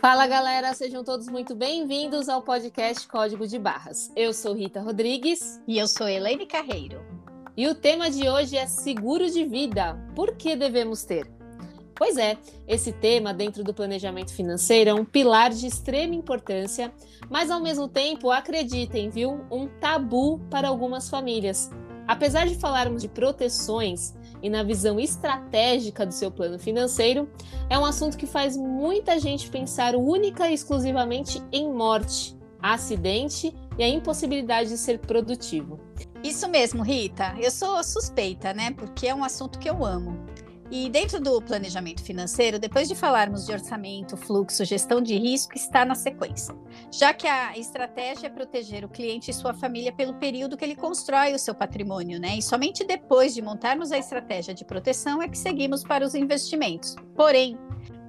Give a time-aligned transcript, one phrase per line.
[0.00, 4.10] Fala galera, sejam todos muito bem-vindos ao podcast Código de Barras.
[4.16, 5.60] Eu sou Rita Rodrigues.
[5.68, 7.04] E eu sou Elaine Carreiro.
[7.54, 9.94] E o tema de hoje é seguro de vida.
[10.14, 11.30] Por que devemos ter?
[11.94, 16.90] Pois é, esse tema dentro do planejamento financeiro é um pilar de extrema importância,
[17.28, 21.70] mas ao mesmo tempo, acreditem, viu, um tabu para algumas famílias.
[22.06, 27.28] Apesar de falarmos de proteções e na visão estratégica do seu plano financeiro,
[27.68, 33.82] é um assunto que faz muita gente pensar única e exclusivamente em morte, acidente e
[33.82, 35.80] a impossibilidade de ser produtivo.
[36.22, 37.36] Isso mesmo, Rita.
[37.38, 38.72] Eu sou suspeita, né?
[38.72, 40.26] Porque é um assunto que eu amo.
[40.70, 45.82] E dentro do planejamento financeiro, depois de falarmos de orçamento, fluxo, gestão de risco, está
[45.82, 46.54] na sequência.
[46.92, 50.76] Já que a estratégia é proteger o cliente e sua família pelo período que ele
[50.76, 52.36] constrói o seu patrimônio, né?
[52.36, 56.96] E somente depois de montarmos a estratégia de proteção é que seguimos para os investimentos.
[57.16, 57.58] Porém,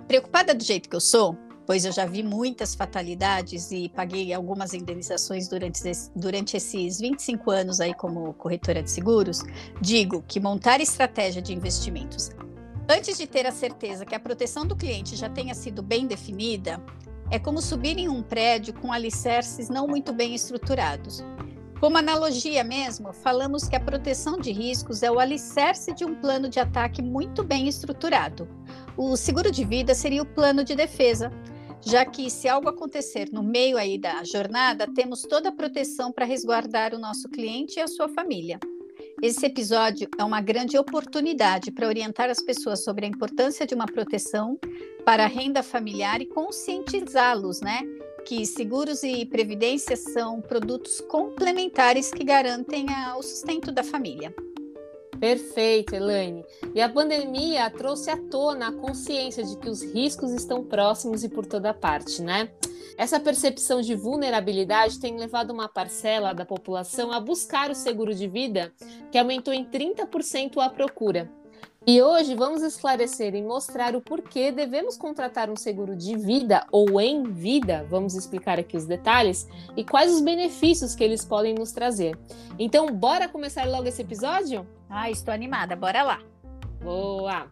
[0.05, 4.73] preocupada do jeito que eu sou, pois eu já vi muitas fatalidades e paguei algumas
[4.73, 5.81] indenizações durante,
[6.13, 9.43] durante esses 25 anos aí como corretora de seguros,
[9.79, 12.31] digo que montar estratégia de investimentos
[12.91, 16.83] Antes de ter a certeza que a proteção do cliente já tenha sido bem definida,
[17.29, 21.23] é como subir em um prédio com alicerces não muito bem estruturados.
[21.79, 26.49] Como analogia mesmo, falamos que a proteção de riscos é o alicerce de um plano
[26.49, 28.49] de ataque muito bem estruturado.
[28.97, 31.31] O seguro de vida seria o plano de defesa,
[31.85, 36.25] já que se algo acontecer no meio aí da jornada, temos toda a proteção para
[36.25, 38.59] resguardar o nosso cliente e a sua família.
[39.21, 43.85] Esse episódio é uma grande oportunidade para orientar as pessoas sobre a importância de uma
[43.85, 44.57] proteção
[45.03, 47.81] para a renda familiar e conscientizá-los, né?
[48.25, 52.85] Que seguros e previdência são produtos complementares que garantem
[53.17, 54.33] o sustento da família.
[55.19, 56.45] Perfeito, Elaine.
[56.73, 61.29] E a pandemia trouxe à tona a consciência de que os riscos estão próximos e
[61.29, 62.49] por toda parte, né?
[62.99, 68.27] Essa percepção de vulnerabilidade tem levado uma parcela da população a buscar o seguro de
[68.27, 68.73] vida,
[69.09, 71.31] que aumentou em 30% a procura.
[71.87, 76.99] E hoje vamos esclarecer e mostrar o porquê devemos contratar um seguro de vida ou
[76.99, 81.71] em vida, vamos explicar aqui os detalhes, e quais os benefícios que eles podem nos
[81.71, 82.19] trazer.
[82.59, 84.67] Então, bora começar logo esse episódio?
[84.89, 86.19] Ah, estou animada, bora lá.
[86.83, 87.49] Boa!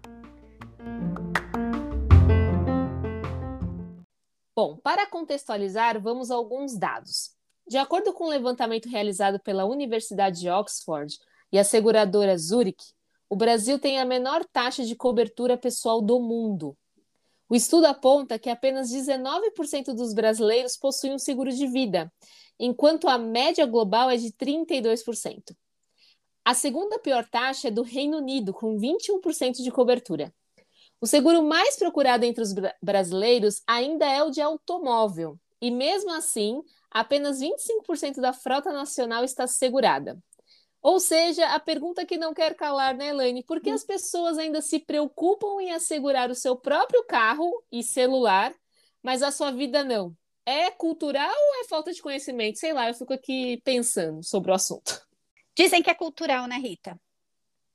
[4.58, 7.30] Bom, para contextualizar, vamos a alguns dados.
[7.68, 11.16] De acordo com o um levantamento realizado pela Universidade de Oxford
[11.52, 12.84] e a seguradora Zurich,
[13.30, 16.76] o Brasil tem a menor taxa de cobertura pessoal do mundo.
[17.48, 22.12] O estudo aponta que apenas 19% dos brasileiros possuem um seguro de vida,
[22.60, 25.56] enquanto a média global é de 32%.
[26.44, 30.34] A segunda pior taxa é do Reino Unido, com 21% de cobertura.
[31.00, 36.62] O seguro mais procurado entre os brasileiros ainda é o de automóvel, e mesmo assim,
[36.90, 40.18] apenas 25% da frota nacional está segurada.
[40.82, 43.44] Ou seja, a pergunta que não quer calar, né, Elaine?
[43.44, 48.54] Por que as pessoas ainda se preocupam em assegurar o seu próprio carro e celular,
[49.04, 50.16] mas a sua vida não?
[50.46, 52.58] É cultural ou é falta de conhecimento?
[52.58, 55.06] Sei lá, eu fico aqui pensando sobre o assunto.
[55.58, 56.98] Dizem que é cultural, né, Rita?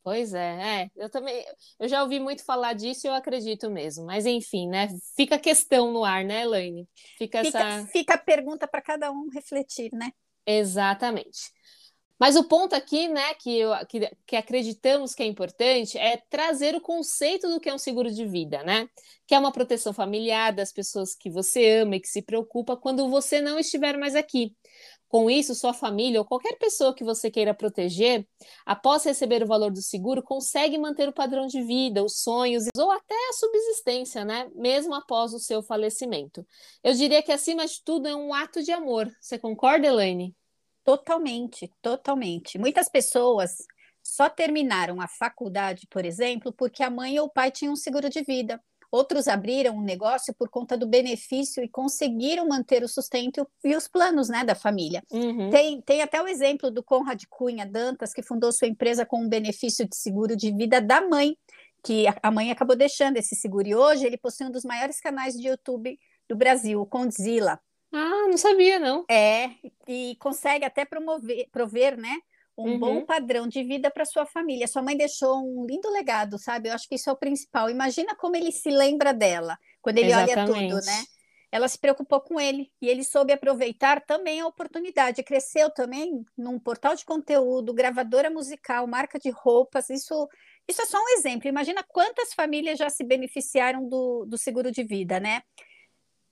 [0.04, 1.44] Pois é, é, eu também,
[1.78, 4.04] eu já ouvi muito falar disso e eu acredito mesmo.
[4.04, 4.88] Mas enfim, né?
[5.16, 6.88] Fica a questão no ar, né, Elaine?
[7.16, 7.86] Fica, fica essa.
[7.86, 10.10] Fica a pergunta para cada um refletir, né?
[10.44, 11.52] Exatamente.
[12.22, 16.72] Mas o ponto aqui, né, que, eu, que, que, acreditamos que é importante é trazer
[16.76, 18.88] o conceito do que é um seguro de vida, né?
[19.26, 23.10] Que é uma proteção familiar das pessoas que você ama e que se preocupa quando
[23.10, 24.54] você não estiver mais aqui.
[25.12, 28.26] Com isso, sua família ou qualquer pessoa que você queira proteger,
[28.64, 32.90] após receber o valor do seguro, consegue manter o padrão de vida, os sonhos ou
[32.90, 34.50] até a subsistência, né?
[34.54, 36.46] Mesmo após o seu falecimento.
[36.82, 39.14] Eu diria que, acima de tudo, é um ato de amor.
[39.20, 40.34] Você concorda, Elaine?
[40.82, 42.56] Totalmente, totalmente.
[42.56, 43.58] Muitas pessoas
[44.02, 48.08] só terminaram a faculdade, por exemplo, porque a mãe ou o pai tinham um seguro
[48.08, 48.58] de vida.
[48.92, 53.88] Outros abriram um negócio por conta do benefício e conseguiram manter o sustento e os
[53.88, 55.02] planos né, da família.
[55.10, 55.48] Uhum.
[55.48, 59.28] Tem, tem até o exemplo do Conrad Cunha Dantas, que fundou sua empresa com um
[59.30, 61.34] benefício de seguro de vida da mãe,
[61.82, 63.66] que a mãe acabou deixando esse seguro.
[63.66, 65.98] E hoje ele possui um dos maiores canais de YouTube
[66.28, 67.58] do Brasil, o Condzilla.
[67.90, 69.06] Ah, não sabia, não.
[69.10, 69.52] É,
[69.88, 72.14] e consegue até promover, prover, né?
[72.56, 72.78] Um uhum.
[72.78, 74.68] bom padrão de vida para sua família.
[74.68, 76.68] Sua mãe deixou um lindo legado, sabe?
[76.68, 77.70] Eu acho que isso é o principal.
[77.70, 80.50] Imagina como ele se lembra dela quando ele Exatamente.
[80.50, 81.04] olha tudo, né?
[81.50, 85.22] Ela se preocupou com ele e ele soube aproveitar também a oportunidade.
[85.22, 89.90] Cresceu também num portal de conteúdo, gravadora musical, marca de roupas.
[89.90, 90.28] Isso
[90.66, 91.48] Isso é só um exemplo.
[91.48, 95.42] Imagina quantas famílias já se beneficiaram do, do seguro de vida, né?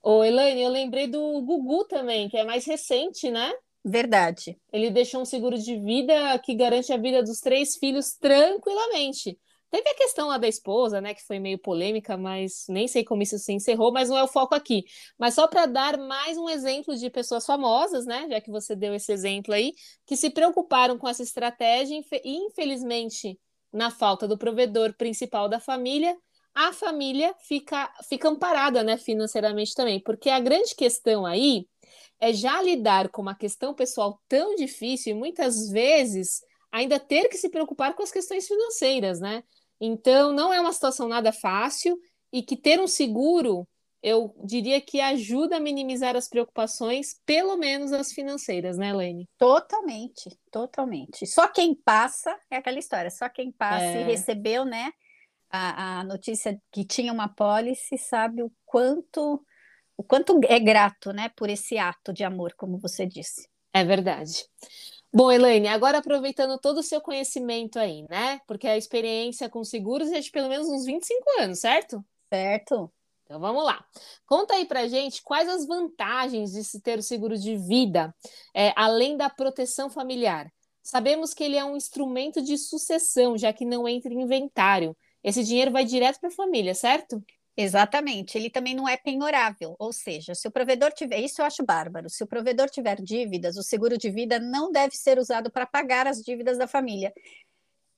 [0.01, 3.53] Ô, Elaine, eu lembrei do Gugu também, que é mais recente, né?
[3.83, 4.57] Verdade.
[4.71, 9.39] Ele deixou um seguro de vida que garante a vida dos três filhos tranquilamente.
[9.71, 13.23] Teve a questão lá da esposa, né, que foi meio polêmica, mas nem sei como
[13.23, 14.83] isso se encerrou, mas não é o foco aqui.
[15.17, 18.93] Mas só para dar mais um exemplo de pessoas famosas, né, já que você deu
[18.93, 19.71] esse exemplo aí,
[20.05, 23.39] que se preocuparam com essa estratégia e, infelizmente,
[23.71, 26.17] na falta do provedor principal da família,
[26.53, 31.65] a família fica, fica amparada, né, financeiramente também, porque a grande questão aí
[32.19, 36.41] é já lidar com uma questão pessoal tão difícil e muitas vezes
[36.71, 39.43] ainda ter que se preocupar com as questões financeiras, né?
[39.79, 41.97] Então, não é uma situação nada fácil
[42.31, 43.67] e que ter um seguro,
[44.01, 49.27] eu diria que ajuda a minimizar as preocupações, pelo menos as financeiras, né, Lene?
[49.37, 51.25] Totalmente, totalmente.
[51.27, 54.01] Só quem passa, é aquela história, só quem passa é...
[54.01, 54.91] e recebeu, né,
[55.49, 59.43] a, a notícia que tinha uma pólice, sabe o quanto
[60.01, 63.47] o quanto é grato, né, por esse ato de amor, como você disse.
[63.71, 64.45] É verdade.
[65.13, 68.39] Bom, Elaine, agora aproveitando todo o seu conhecimento aí, né?
[68.47, 72.03] Porque a experiência com seguros é de pelo menos uns 25 anos, certo?
[72.33, 72.91] Certo.
[73.25, 73.85] Então vamos lá.
[74.25, 78.13] Conta aí pra gente quais as vantagens de se ter o seguro de vida,
[78.55, 80.51] é, além da proteção familiar.
[80.81, 84.97] Sabemos que ele é um instrumento de sucessão, já que não entra em inventário.
[85.23, 87.23] Esse dinheiro vai direto para a família, certo?
[87.57, 91.65] Exatamente, ele também não é penhorável, ou seja, se o provedor tiver, isso eu acho
[91.65, 95.65] bárbaro, se o provedor tiver dívidas, o seguro de vida não deve ser usado para
[95.65, 97.13] pagar as dívidas da família.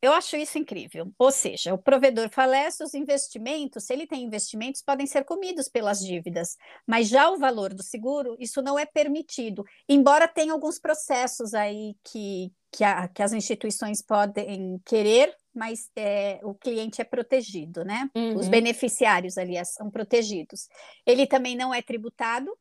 [0.02, 1.14] Eu acho isso incrível.
[1.18, 6.00] Ou seja, o provedor falece, os investimentos, se ele tem investimentos, podem ser comidos pelas
[6.00, 9.64] dívidas, mas já o valor do seguro, isso não é permitido.
[9.88, 16.40] Embora tenha alguns processos aí que, que, a, que as instituições podem querer mas é,
[16.44, 18.10] o cliente é protegido, né?
[18.16, 18.38] Uhum.
[18.38, 20.68] Os beneficiários, aliás, são protegidos.
[21.06, 22.52] Ele também não é tributado.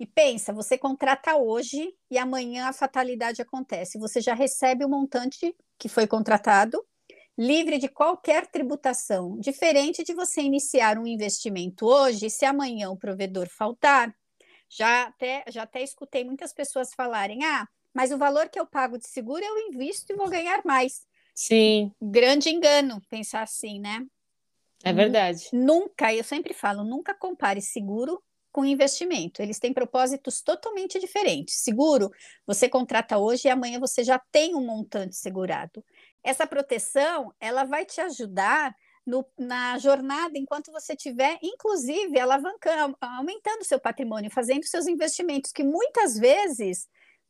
[0.00, 3.98] E pensa, você contrata hoje e amanhã a fatalidade acontece.
[3.98, 6.82] Você já recebe o montante que foi contratado,
[7.36, 13.48] livre de qualquer tributação, diferente de você iniciar um investimento hoje, se amanhã o provedor
[13.48, 14.14] faltar.
[14.70, 18.98] Já até, já até escutei muitas pessoas falarem: ah, mas o valor que eu pago
[18.98, 21.06] de seguro eu invisto e vou ganhar mais.
[21.34, 21.92] Sim.
[22.00, 24.04] Grande engano pensar assim, né?
[24.84, 25.48] É verdade.
[25.52, 29.42] Nunca, eu sempre falo, nunca compare seguro com investimento.
[29.42, 31.56] Eles têm propósitos totalmente diferentes.
[31.56, 32.10] Seguro,
[32.46, 35.84] você contrata hoje e amanhã você já tem um montante segurado.
[36.22, 38.74] Essa proteção, ela vai te ajudar
[39.06, 45.62] no, na jornada enquanto você estiver, inclusive, alavancando, aumentando seu patrimônio, fazendo seus investimentos, que
[45.62, 46.86] muitas vezes,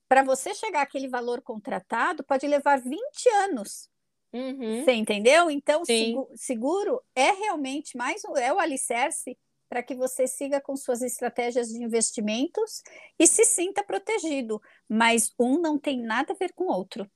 [0.09, 3.89] para você chegar àquele valor contratado, pode levar 20 anos.
[4.33, 4.85] Uhum.
[4.85, 5.51] Você entendeu?
[5.51, 9.37] Então, seguro, seguro é realmente mais é o alicerce
[9.69, 12.83] para que você siga com suas estratégias de investimentos
[13.19, 14.61] e se sinta protegido.
[14.89, 17.09] Mas um não tem nada a ver com o outro.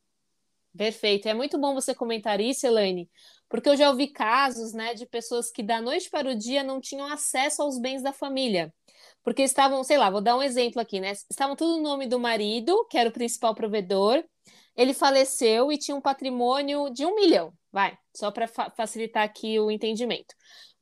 [0.76, 1.28] Perfeito.
[1.28, 3.10] É muito bom você comentar isso, Elaine,
[3.48, 6.80] porque eu já ouvi casos né, de pessoas que da noite para o dia não
[6.80, 8.72] tinham acesso aos bens da família.
[9.22, 11.12] Porque estavam, sei lá, vou dar um exemplo aqui, né?
[11.12, 14.22] Estavam tudo no nome do marido, que era o principal provedor,
[14.76, 19.58] ele faleceu e tinha um patrimônio de um milhão, vai, só para fa facilitar aqui
[19.60, 20.34] o entendimento.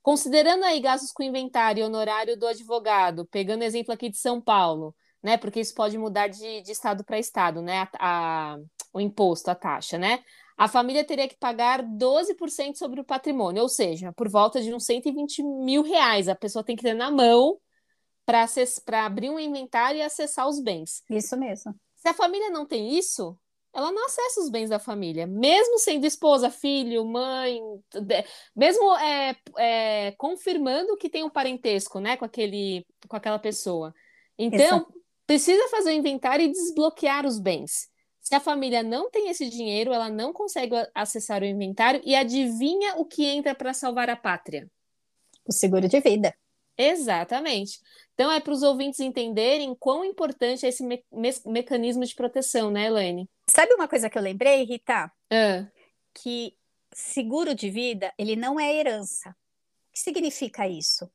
[0.02, 4.94] Considerando aí gastos com inventário e honorário do advogado, pegando exemplo aqui de São Paulo,
[5.22, 5.36] né?
[5.36, 7.88] Porque isso pode mudar de, de estado para estado, né?
[7.98, 8.58] A, a,
[8.92, 10.22] o imposto, a taxa, né?
[10.56, 14.84] A família teria que pagar 12% sobre o patrimônio, ou seja, por volta de uns
[14.84, 16.28] 120 mil reais.
[16.28, 17.58] A pessoa tem que ter na mão
[18.84, 21.02] para abrir um inventário e acessar os bens.
[21.10, 21.74] Isso mesmo.
[21.96, 23.36] Se a família não tem isso,
[23.72, 27.60] ela não acessa os bens da família, mesmo sendo esposa, filho, mãe,
[28.54, 33.94] mesmo é, é, confirmando que tem um parentesco, né, com aquele, com aquela pessoa.
[34.38, 34.94] Então, Exato.
[35.26, 37.88] precisa fazer o inventário e desbloquear os bens.
[38.20, 42.96] Se a família não tem esse dinheiro, ela não consegue acessar o inventário e adivinha
[42.96, 44.68] o que entra para salvar a pátria?
[45.46, 46.34] O seguro de vida.
[46.76, 47.78] Exatamente.
[48.14, 52.70] Então, é para os ouvintes entenderem quão importante é esse me me mecanismo de proteção,
[52.70, 53.28] né, Elaine?
[53.46, 55.10] Sabe uma coisa que eu lembrei, Rita?
[55.30, 55.66] É.
[56.14, 56.54] Que
[56.92, 59.30] seguro de vida, ele não é herança.
[59.30, 61.10] O que significa isso?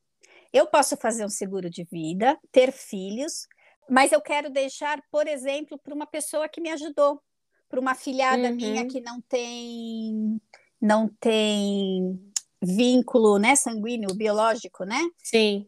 [0.52, 3.46] Eu posso fazer um seguro de vida, ter filhos,
[3.88, 7.20] mas eu quero deixar, por exemplo, para uma pessoa que me ajudou,
[7.68, 8.54] para uma filhada uhum.
[8.54, 10.40] minha que não tem
[10.80, 12.32] não tem
[12.66, 15.00] vínculo, né, sanguíneo, biológico, né?
[15.22, 15.66] Sim.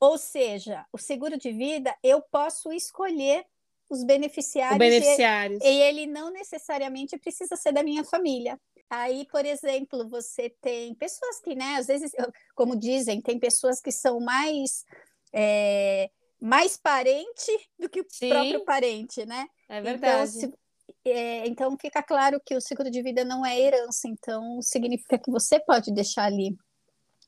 [0.00, 3.44] Ou seja, o seguro de vida eu posso escolher
[3.88, 5.62] os beneficiários, beneficiários.
[5.62, 8.58] E, ele não necessariamente precisa ser da minha família.
[8.88, 12.12] Aí, por exemplo, você tem pessoas que, né, às vezes,
[12.54, 14.84] como dizem, tem pessoas que são mais
[15.32, 19.46] é, mais parente do que o Sim, próprio parente, né?
[19.68, 20.38] É então, verdade.
[20.38, 20.58] Então, se,
[21.04, 25.30] é, então, fica claro que o seguro de vida não é herança, então significa que
[25.30, 26.56] você pode deixar ali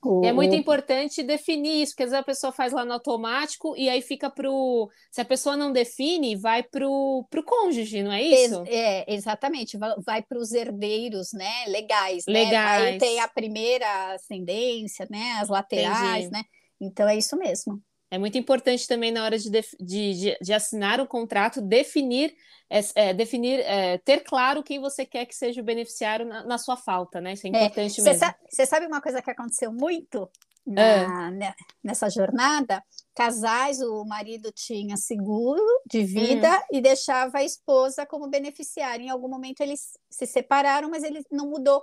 [0.04, 0.24] o...
[0.24, 3.88] É muito importante definir isso, porque às vezes a pessoa faz lá no automático e
[3.88, 4.90] aí fica pro.
[5.10, 8.62] Se a pessoa não define, vai pro, pro cônjuge, não é isso?
[8.66, 11.64] É, exatamente, vai para os herdeiros, né?
[11.68, 12.24] Legais.
[12.28, 12.82] Legais.
[12.82, 12.90] Né?
[12.90, 15.38] Aí tem a primeira ascendência, né?
[15.40, 16.32] As laterais, Entendi.
[16.32, 16.42] né?
[16.80, 17.80] Então é isso mesmo.
[18.10, 22.34] É muito importante também na hora de, de, de, de assinar o contrato definir,
[22.70, 26.58] é, é, definir é, ter claro quem você quer que seja o beneficiário na, na
[26.58, 27.32] sua falta, né?
[27.32, 28.34] Isso é, é importante mesmo.
[28.48, 30.30] Você sabe uma coisa que aconteceu muito
[30.66, 31.54] na, é.
[31.82, 32.82] nessa jornada?
[33.14, 36.76] Casais, o marido tinha seguro de vida hum.
[36.76, 39.04] e deixava a esposa como beneficiária.
[39.04, 41.82] Em algum momento eles se separaram, mas ele não mudou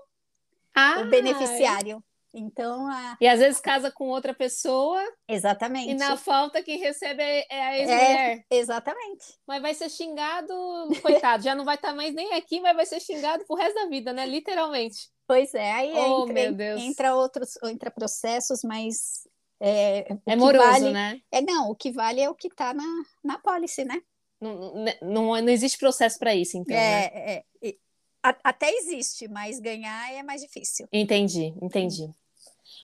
[0.74, 2.04] ah, o beneficiário.
[2.34, 3.18] Então, a...
[3.20, 5.02] E às vezes casa com outra pessoa.
[5.28, 5.92] Exatamente.
[5.92, 8.46] E na falta quem recebe é a ex-mulher.
[8.50, 9.26] É, exatamente.
[9.46, 10.54] Mas vai ser xingado,
[11.02, 13.76] coitado, já não vai estar tá mais nem aqui, mas vai ser xingado pro resto
[13.76, 14.26] da vida, né?
[14.26, 15.10] Literalmente.
[15.28, 19.28] Pois é, aí oh, entra, entra, outros, entra processos, mas.
[19.60, 21.22] É, é moroso, vale, né?
[21.32, 24.02] É, não, o que vale é o que está na, na pólice, né?
[24.42, 26.76] Não, não, não existe processo para isso, então.
[26.76, 27.44] É, né?
[27.62, 27.76] é,
[28.22, 30.88] até existe, mas ganhar é mais difícil.
[30.92, 32.10] Entendi, entendi.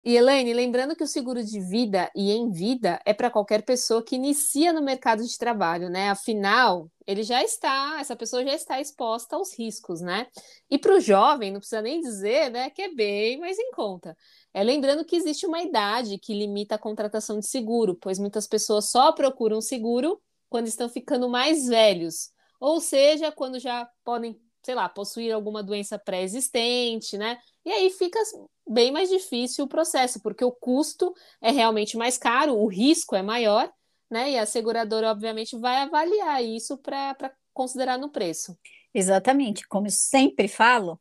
[0.07, 4.01] E Elaine, lembrando que o seguro de vida e em vida é para qualquer pessoa
[4.01, 6.09] que inicia no mercado de trabalho, né?
[6.09, 10.27] Afinal, ele já está, essa pessoa já está exposta aos riscos, né?
[10.69, 14.15] E para o jovem, não precisa nem dizer, né, que é bem mais em conta.
[14.53, 18.89] É lembrando que existe uma idade que limita a contratação de seguro, pois muitas pessoas
[18.89, 24.87] só procuram seguro quando estão ficando mais velhos, ou seja, quando já podem, sei lá,
[24.87, 27.37] possuir alguma doença pré-existente, né?
[27.65, 28.17] E aí fica
[28.69, 33.21] bem mais difícil o processo, porque o custo é realmente mais caro, o risco é
[33.21, 33.71] maior,
[34.09, 34.31] né?
[34.31, 38.57] E a seguradora, obviamente, vai avaliar isso para considerar no preço.
[38.93, 39.67] Exatamente.
[39.67, 40.99] Como eu sempre falo,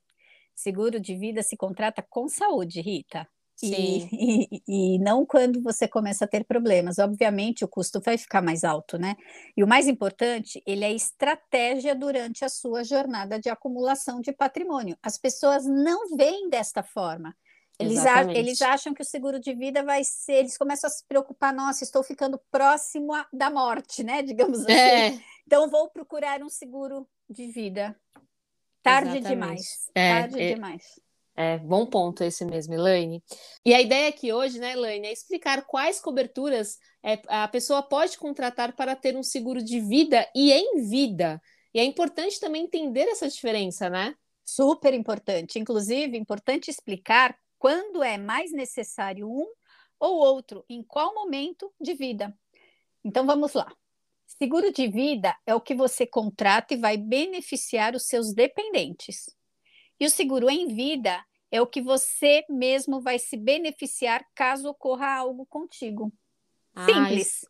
[0.55, 3.29] seguro de vida se contrata com saúde, Rita.
[3.57, 4.09] Sim.
[4.13, 6.99] E, e, e, não quando você começa a ter problemas.
[6.99, 9.17] Obviamente, o custo vai ficar mais alto, né?
[9.57, 14.97] E o mais importante, ele é estratégia durante a sua jornada de acumulação de patrimônio.
[15.03, 17.35] As pessoas não veem desta forma.
[17.79, 20.37] Eles, a, eles acham que o seguro de vida vai ser.
[20.37, 24.23] Eles começam a se preocupar, nossa, estou ficando próximo a, da morte, né?
[24.23, 24.73] Digamos assim.
[24.73, 25.21] É.
[25.47, 27.95] Então, vou procurar um seguro de vida.
[28.83, 29.29] Tarde Exatamente.
[29.29, 29.91] demais.
[29.95, 31.01] É, Tarde é, demais.
[31.37, 33.23] É, bom ponto esse mesmo, Elaine.
[33.65, 38.17] E a ideia aqui hoje, né, Elaine, é explicar quais coberturas é, a pessoa pode
[38.17, 41.41] contratar para ter um seguro de vida e em vida.
[41.75, 44.15] E é importante também entender essa diferença, né?
[44.47, 45.59] Super importante.
[45.59, 49.47] Inclusive, importante explicar quando é mais necessário um
[49.99, 52.37] ou outro, em qual momento de vida.
[53.05, 53.73] Então vamos lá.
[54.27, 59.35] Seguro de vida é o que você contrata e vai beneficiar os seus dependentes.
[59.99, 65.07] E o seguro em vida é o que você mesmo vai se beneficiar caso ocorra
[65.07, 66.13] algo contigo.
[66.75, 67.47] Ah, simples.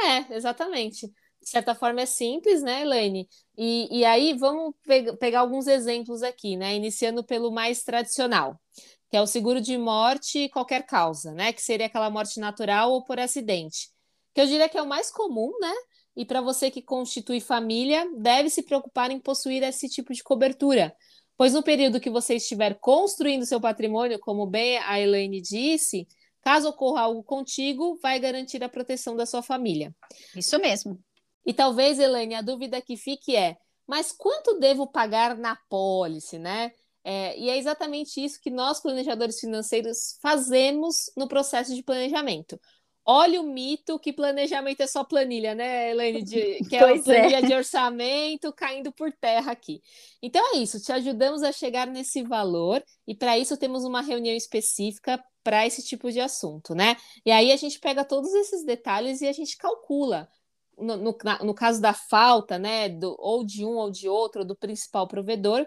[0.00, 1.06] é, exatamente.
[1.40, 3.28] De certa forma é simples, né, Elaine?
[3.56, 6.74] E, e aí vamos pe pegar alguns exemplos aqui, né?
[6.74, 8.60] Iniciando pelo mais tradicional,
[9.10, 11.52] que é o seguro de morte qualquer causa, né?
[11.52, 13.90] Que seria aquela morte natural ou por acidente.
[14.34, 15.72] Que eu diria que é o mais comum, né?
[16.16, 20.94] E para você que constitui família, deve se preocupar em possuir esse tipo de cobertura,
[21.36, 26.08] Pois no período que você estiver construindo seu patrimônio, como bem a Elaine disse,
[26.40, 29.94] caso ocorra algo contigo, vai garantir a proteção da sua família.
[30.34, 30.98] Isso mesmo.
[31.44, 36.72] E talvez, Elaine, a dúvida que fique é: mas quanto devo pagar na pólice, né?
[37.08, 42.60] É, e é exatamente isso que nós, planejadores financeiros, fazemos no processo de planejamento.
[43.04, 46.24] Olha o mito que planejamento é só planilha, né, Elaine?
[46.24, 47.42] De, que é a planilha é.
[47.42, 49.80] de orçamento caindo por terra aqui.
[50.20, 54.34] Então é isso, te ajudamos a chegar nesse valor e para isso temos uma reunião
[54.34, 56.96] específica para esse tipo de assunto, né?
[57.24, 60.28] E aí a gente pega todos esses detalhes e a gente calcula.
[60.76, 64.46] No, no, no caso da falta, né, do, ou de um ou de outro, ou
[64.46, 65.66] do principal provedor,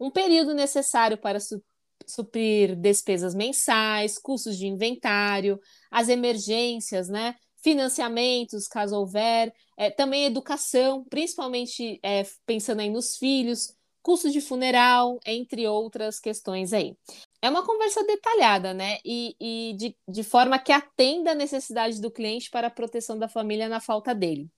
[0.00, 1.62] um período necessário para su
[2.06, 7.36] suprir despesas mensais, custos de inventário, as emergências, né?
[7.62, 15.20] Financiamentos, caso houver, é, também educação, principalmente é, pensando aí nos filhos, custo de funeral,
[15.26, 16.96] entre outras questões aí.
[17.42, 18.98] É uma conversa detalhada, né?
[19.04, 23.28] E, e de, de forma que atenda a necessidade do cliente para a proteção da
[23.28, 24.48] família na falta dele.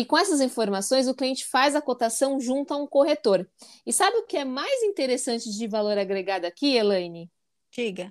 [0.00, 3.46] E com essas informações, o cliente faz a cotação junto a um corretor.
[3.84, 7.30] E sabe o que é mais interessante de valor agregado aqui, Elaine?
[7.70, 8.10] Diga.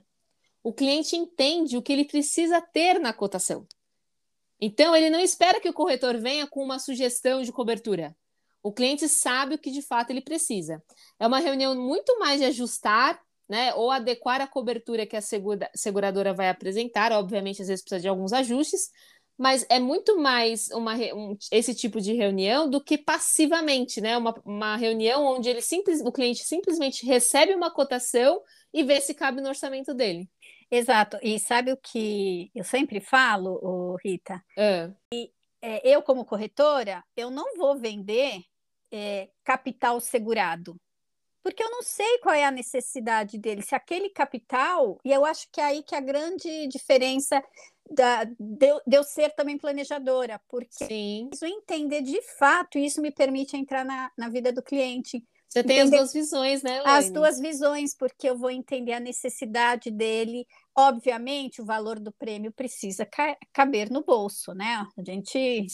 [0.62, 3.68] O cliente entende o que ele precisa ter na cotação.
[4.62, 8.16] Então, ele não espera que o corretor venha com uma sugestão de cobertura.
[8.62, 10.84] O cliente sabe o que de fato ele precisa.
[11.20, 13.20] É uma reunião muito mais de ajustar,
[13.50, 17.12] né, ou adequar a cobertura que a segura, seguradora vai apresentar.
[17.14, 18.92] Obviamente, às vezes precisa de alguns ajustes,
[19.40, 24.18] mas é muito mais uma, um, esse tipo de reunião do que passivamente, né?
[24.18, 28.42] Uma, uma reunião onde ele simples, o cliente simplesmente recebe uma cotação
[28.74, 30.30] e vê se cabe no orçamento dele.
[30.70, 31.18] Exato.
[31.24, 34.44] E sabe o que eu sempre falo, Rita?
[34.58, 34.92] É.
[35.14, 35.32] E,
[35.62, 38.42] é, eu, como corretora, eu não vou vender
[38.92, 40.76] é, capital segurado,
[41.50, 43.62] porque eu não sei qual é a necessidade dele.
[43.62, 47.44] Se aquele capital, e eu acho que é aí que a grande diferença
[47.90, 48.36] da, de,
[48.86, 51.28] de eu ser também planejadora, porque Sim.
[51.30, 55.24] preciso entender de fato, e isso me permite entrar na, na vida do cliente.
[55.48, 57.00] Você tem as duas visões, né, Elaine?
[57.00, 60.46] As duas visões, porque eu vou entender a necessidade dele.
[60.78, 64.86] Obviamente, o valor do prêmio precisa ca caber no bolso, né?
[64.96, 65.66] A gente.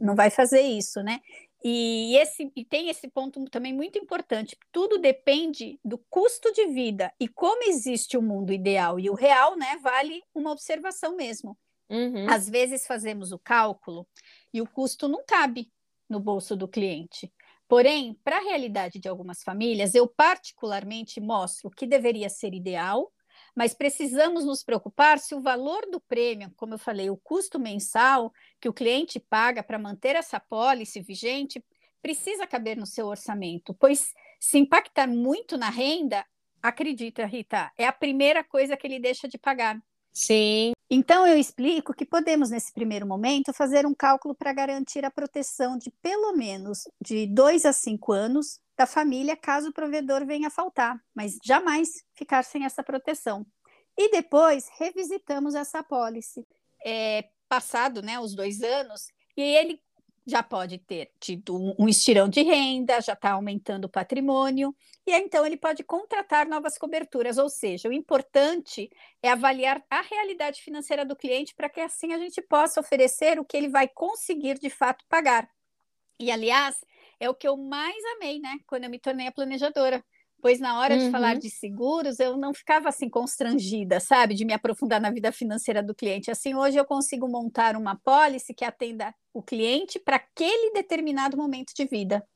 [0.00, 1.20] Não, não vai fazer isso, né?
[1.64, 7.12] E, esse, e tem esse ponto também muito importante: tudo depende do custo de vida.
[7.20, 9.78] E como existe o mundo ideal e o real, né?
[9.82, 11.56] Vale uma observação mesmo.
[11.88, 12.28] Uhum.
[12.28, 14.06] Às vezes fazemos o cálculo
[14.52, 15.70] e o custo não cabe
[16.08, 17.32] no bolso do cliente.
[17.68, 23.10] Porém, para a realidade de algumas famílias, eu particularmente mostro o que deveria ser ideal,
[23.54, 28.32] mas precisamos nos preocupar se o valor do prêmio, como eu falei, o custo mensal
[28.60, 31.64] que o cliente paga para manter essa pólice vigente,
[32.00, 36.26] precisa caber no seu orçamento, pois se impactar muito na renda,
[36.62, 39.80] acredita, Rita, é a primeira coisa que ele deixa de pagar.
[40.12, 40.72] Sim.
[40.90, 45.78] Então, eu explico que podemos, nesse primeiro momento, fazer um cálculo para garantir a proteção
[45.78, 51.00] de pelo menos de dois a cinco anos da família, caso o provedor venha faltar,
[51.14, 53.46] mas jamais ficar sem essa proteção.
[53.96, 56.46] E depois revisitamos essa apólice.
[56.84, 59.80] É, passado né, os dois anos, e ele
[60.26, 64.74] já pode ter tido um estirão de renda, já está aumentando o patrimônio,
[65.06, 67.38] e então ele pode contratar novas coberturas.
[67.38, 68.88] Ou seja, o importante
[69.22, 73.44] é avaliar a realidade financeira do cliente para que assim a gente possa oferecer o
[73.44, 75.48] que ele vai conseguir de fato pagar.
[76.20, 76.76] E, aliás,
[77.22, 80.04] é o que eu mais amei, né, quando eu me tornei a planejadora
[80.42, 81.06] pois na hora uhum.
[81.06, 81.38] de falar uhum.
[81.38, 85.94] de seguros eu não ficava assim constrangida, sabe, de me aprofundar na vida financeira do
[85.94, 86.30] cliente.
[86.30, 91.72] Assim, hoje eu consigo montar uma pólice que atenda o cliente para aquele determinado momento
[91.74, 92.26] de vida.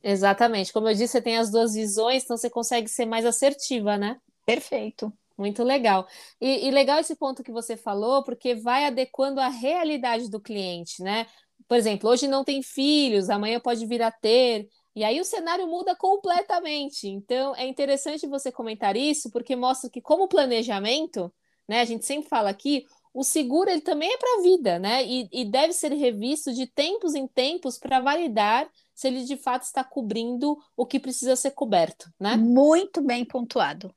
[0.00, 0.72] Exatamente.
[0.72, 4.16] Como eu disse, você tem as duas visões, então você consegue ser mais assertiva, né?
[4.46, 5.12] Perfeito.
[5.36, 6.06] Muito legal.
[6.40, 11.02] E, e legal esse ponto que você falou, porque vai adequando a realidade do cliente,
[11.02, 11.26] né?
[11.66, 14.68] Por exemplo, hoje não tem filhos, amanhã pode vir a ter.
[14.94, 17.08] E aí o cenário muda completamente.
[17.08, 21.32] Então é interessante você comentar isso, porque mostra que, como planejamento,
[21.68, 25.04] né, a gente sempre fala aqui, o seguro ele também é para a vida, né?
[25.04, 29.62] E, e, deve ser revisto de tempos em tempos para validar se ele de fato
[29.62, 32.36] está cobrindo o que precisa ser coberto, né?
[32.36, 33.94] Muito bem pontuado.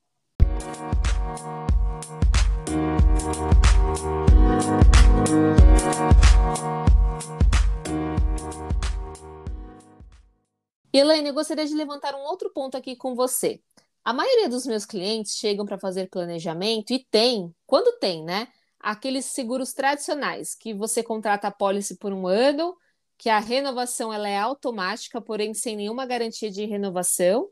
[10.94, 13.62] E Elaine, eu gostaria de levantar um outro ponto aqui com você.
[14.04, 18.50] A maioria dos meus clientes chegam para fazer planejamento e tem, quando tem, né?
[18.78, 22.76] Aqueles seguros tradicionais, que você contrata a pólice por um ano,
[23.18, 27.50] que a renovação ela é automática, porém sem nenhuma garantia de renovação,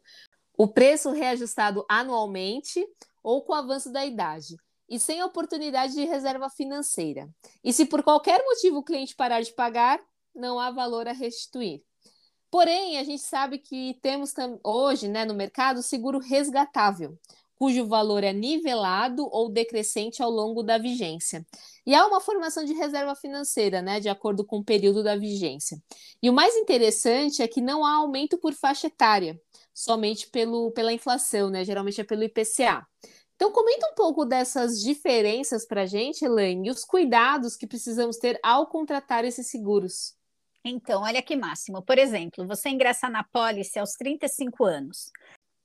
[0.58, 2.86] o preço reajustado anualmente
[3.24, 4.58] ou com o avanço da idade,
[4.90, 7.30] e sem oportunidade de reserva financeira.
[7.64, 10.02] E se por qualquer motivo o cliente parar de pagar,
[10.36, 11.84] não há valor a restituir.
[12.52, 14.34] Porém, a gente sabe que temos
[14.64, 17.18] hoje né, no mercado seguro resgatável,
[17.56, 21.46] cujo valor é nivelado ou decrescente ao longo da vigência.
[21.86, 25.78] E há uma formação de reserva financeira, né, de acordo com o período da vigência.
[26.24, 29.40] E o mais interessante é que não há aumento por faixa etária,
[29.74, 32.88] somente pelo, pela inflação, né, geralmente é pelo IPCA.
[33.36, 38.18] Então, comenta um pouco dessas diferenças para a gente, Elaine, e os cuidados que precisamos
[38.18, 40.19] ter ao contratar esses seguros.
[40.64, 41.82] Então, olha que máximo.
[41.82, 45.12] Por exemplo, você ingressa na pólice aos 35 anos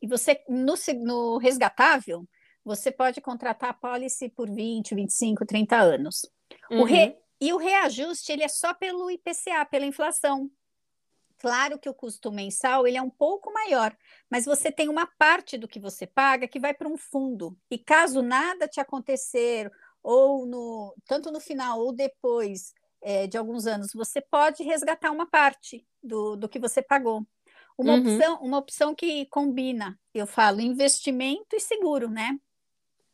[0.01, 2.27] e você, no, no resgatável,
[2.65, 6.31] você pode contratar a pólice por 20, 25, 30 anos.
[6.71, 6.81] Uhum.
[6.81, 10.51] O re, e o reajuste ele é só pelo IPCA, pela inflação.
[11.39, 13.95] Claro que o custo mensal ele é um pouco maior,
[14.31, 17.55] mas você tem uma parte do que você paga que vai para um fundo.
[17.71, 19.71] E caso nada te acontecer,
[20.03, 22.73] ou no tanto no final ou depois
[23.05, 27.25] é, de alguns anos, você pode resgatar uma parte do, do que você pagou.
[27.77, 28.01] Uma, uhum.
[28.01, 32.39] opção, uma opção que combina, eu falo, investimento e seguro, né?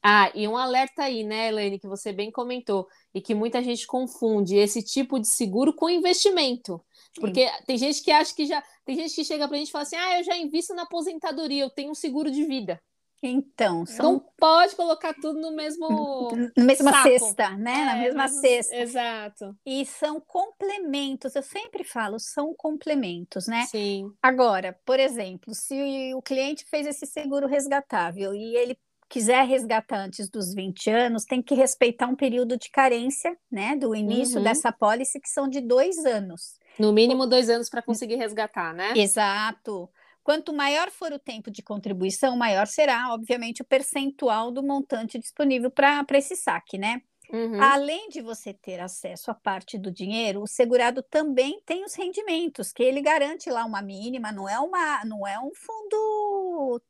[0.03, 3.87] Ah, e um alerta aí, né, Elaine, que você bem comentou, e que muita gente
[3.87, 6.83] confunde esse tipo de seguro com investimento.
[7.18, 7.64] Porque Sim.
[7.66, 8.62] tem gente que acha que já.
[8.85, 11.64] Tem gente que chega pra gente e fala assim: ah, eu já invisto na aposentadoria,
[11.64, 12.81] eu tenho um seguro de vida.
[13.22, 14.12] Então, são...
[14.12, 17.09] não pode colocar tudo no mesmo na mesma saco.
[17.09, 17.80] cesta, né?
[17.80, 18.40] É, na mesma mas...
[18.40, 18.76] cesta.
[18.76, 19.56] Exato.
[19.64, 21.35] E são complementos.
[21.35, 23.66] Eu sempre falo, são complementos, né?
[23.66, 24.11] Sim.
[24.22, 28.78] Agora, por exemplo, se o cliente fez esse seguro resgatável e ele
[29.11, 33.76] quiser resgatar antes dos 20 anos, tem que respeitar um período de carência, né?
[33.76, 34.44] Do início uhum.
[34.44, 36.59] dessa pólice, que são de dois anos.
[36.78, 38.92] No mínimo dois anos para conseguir resgatar, né?
[38.96, 39.90] Exato.
[40.31, 45.73] Quanto maior for o tempo de contribuição, maior será, obviamente, o percentual do montante disponível
[45.73, 47.03] para esse saque, né?
[47.33, 47.61] Uhum.
[47.61, 52.73] Além de você ter acesso à parte do dinheiro, o segurado também tem os rendimentos,
[52.73, 56.81] que ele garante lá uma mínima, não é uma, não é um fundo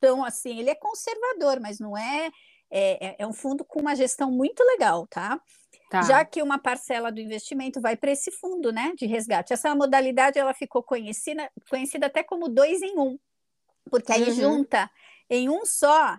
[0.00, 2.30] tão assim, ele é conservador, mas não é,
[2.70, 5.38] é, é, é um fundo com uma gestão muito legal, tá?
[5.88, 6.02] Tá.
[6.02, 9.52] Já que uma parcela do investimento vai para esse fundo, né, de resgate.
[9.52, 13.16] Essa modalidade ela ficou conhecida, conhecida até como dois em um,
[13.88, 14.34] porque aí uhum.
[14.34, 14.90] junta
[15.30, 16.18] em um só,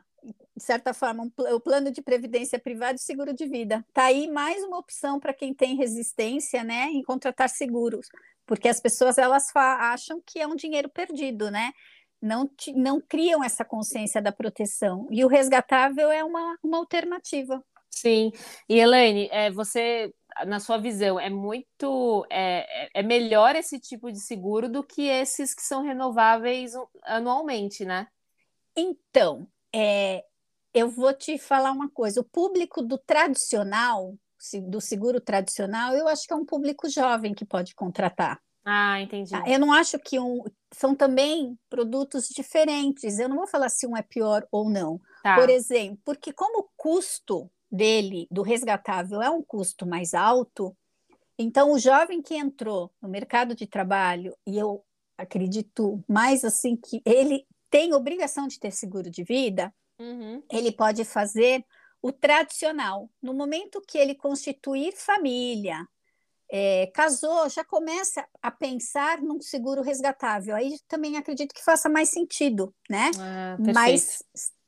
[0.55, 3.85] de certa forma, um, o plano de previdência privada e seguro de vida.
[3.93, 8.07] Tá aí mais uma opção para quem tem resistência, né, em contratar seguros,
[8.45, 11.73] porque as pessoas elas acham que é um dinheiro perdido, né?
[12.21, 15.07] Não, não criam essa consciência da proteção.
[15.11, 17.63] E o resgatável é uma, uma alternativa.
[18.01, 18.31] Sim.
[18.69, 20.13] E Elaine, é, você,
[20.45, 22.25] na sua visão, é muito.
[22.29, 27.85] É, é, é melhor esse tipo de seguro do que esses que são renováveis anualmente,
[27.85, 28.07] né?
[28.75, 30.23] Então, é,
[30.73, 34.15] eu vou te falar uma coisa: o público do tradicional,
[34.69, 38.39] do seguro tradicional, eu acho que é um público jovem que pode contratar.
[38.69, 39.31] Ah, entendi.
[39.31, 39.45] Tá?
[39.47, 43.17] Eu não acho que um, são também produtos diferentes.
[43.17, 44.99] Eu não vou falar se um é pior ou não.
[45.23, 45.35] Tá.
[45.35, 50.75] Por exemplo, porque como o custo dele, do resgatável, é um custo mais alto,
[51.37, 54.83] então o jovem que entrou no mercado de trabalho, e eu
[55.17, 60.41] acredito mais assim que ele tem obrigação de ter seguro de vida, uhum.
[60.51, 61.63] ele pode fazer
[62.01, 63.09] o tradicional.
[63.21, 65.85] No momento que ele constituir família,
[66.49, 70.55] é, casou, já começa a pensar num seguro resgatável.
[70.55, 73.11] Aí também acredito que faça mais sentido, né?
[73.19, 74.23] Ah, Mas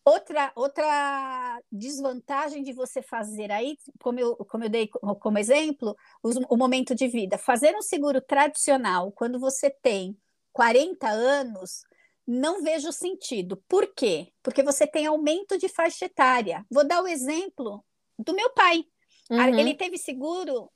[0.10, 6.56] Outra, outra desvantagem de você fazer aí, como eu, como eu dei como exemplo, o,
[6.56, 7.38] o momento de vida.
[7.38, 10.17] Fazer um seguro tradicional quando você tem
[10.52, 11.84] 40 anos,
[12.26, 13.63] não vejo sentido.
[13.67, 14.34] Por quê?
[14.41, 16.65] Porque você tem aumento de faixa etária.
[16.72, 17.86] Vou dar o exemplo
[18.17, 18.84] do meu pai.
[19.30, 19.60] Uhum.
[19.60, 20.72] Ele teve seguro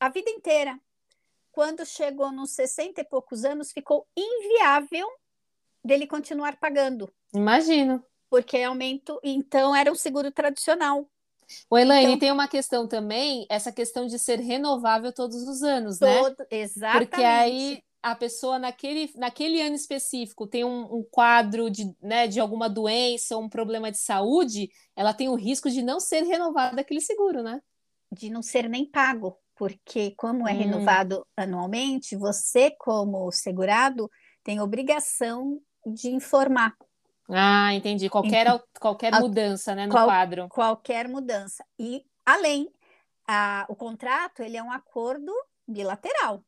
[0.00, 0.76] a vida inteira.
[1.52, 5.06] Quando chegou nos 60 e poucos anos, ficou inviável
[5.84, 7.08] dele continuar pagando.
[7.32, 11.06] Imagino porque é aumento, então era um seguro tradicional.
[11.68, 15.98] O Elaine, então, tem uma questão também, essa questão de ser renovável todos os anos,
[15.98, 16.16] né?
[16.22, 16.46] todo, né?
[16.48, 17.08] Exatamente.
[17.08, 22.38] Porque aí a pessoa naquele, naquele ano específico tem um, um, quadro de, né, de
[22.40, 26.80] alguma doença ou um problema de saúde, ela tem o risco de não ser renovado
[26.80, 27.60] aquele seguro, né?
[28.12, 30.58] De não ser nem pago, porque como é hum.
[30.58, 34.08] renovado anualmente, você como segurado
[34.42, 36.74] tem obrigação de informar
[37.32, 38.08] ah, entendi.
[38.08, 40.48] Qualquer, então, qualquer mudança né, no qual, quadro.
[40.48, 41.64] Qualquer mudança.
[41.78, 42.70] E, além,
[43.26, 45.32] a, o contrato ele é um acordo
[45.66, 46.44] bilateral.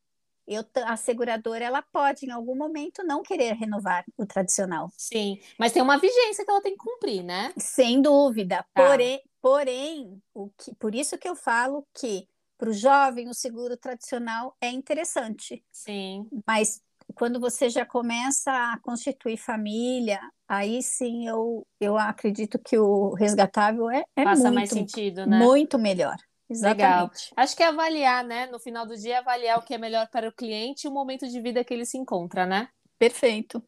[0.46, 4.90] Eu, a seguradora ela pode, em algum momento, não querer renovar o tradicional.
[4.96, 7.52] Sim, mas tem uma vigência que ela tem que cumprir, né?
[7.56, 8.66] Sem dúvida.
[8.74, 8.88] Tá.
[8.88, 13.76] Porém, porém o que, por isso que eu falo que para o jovem o seguro
[13.76, 15.64] tradicional é interessante.
[15.70, 16.28] Sim.
[16.46, 16.82] Mas
[17.14, 20.20] quando você já começa a constituir família,
[20.52, 25.38] aí sim eu, eu acredito que o resgatável é, é Passa muito, mais sentido, né?
[25.38, 26.16] Muito melhor.
[26.48, 26.82] Exatamente.
[26.82, 27.10] Legal.
[27.34, 28.46] Acho que é avaliar, né?
[28.48, 31.26] No final do dia, avaliar o que é melhor para o cliente e o momento
[31.26, 32.68] de vida que ele se encontra, né?
[32.98, 33.64] Perfeito.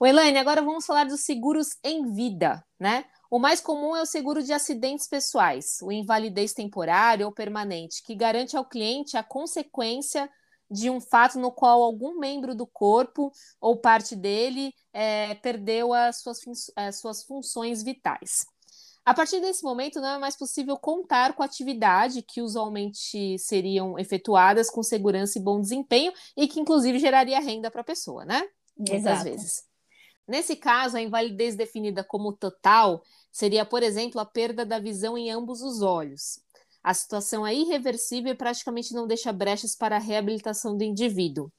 [0.00, 3.04] O Elaine, agora vamos falar dos seguros em vida, né?
[3.30, 8.14] O mais comum é o seguro de acidentes pessoais, o invalidez temporária ou permanente, que
[8.14, 10.30] garante ao cliente a consequência
[10.74, 16.20] de um fato no qual algum membro do corpo ou parte dele é, perdeu as
[16.20, 16.38] suas,
[16.76, 18.44] as suas funções vitais.
[19.04, 23.98] A partir desse momento, não é mais possível contar com a atividade que usualmente seriam
[23.98, 28.42] efetuadas com segurança e bom desempenho e que, inclusive, geraria renda para a pessoa, né?
[28.76, 29.62] Muitas vezes.
[30.26, 35.30] Nesse caso, a invalidez definida como total seria, por exemplo, a perda da visão em
[35.30, 36.40] ambos os olhos.
[36.84, 41.50] A situação é irreversível e praticamente não deixa brechas para a reabilitação do indivíduo.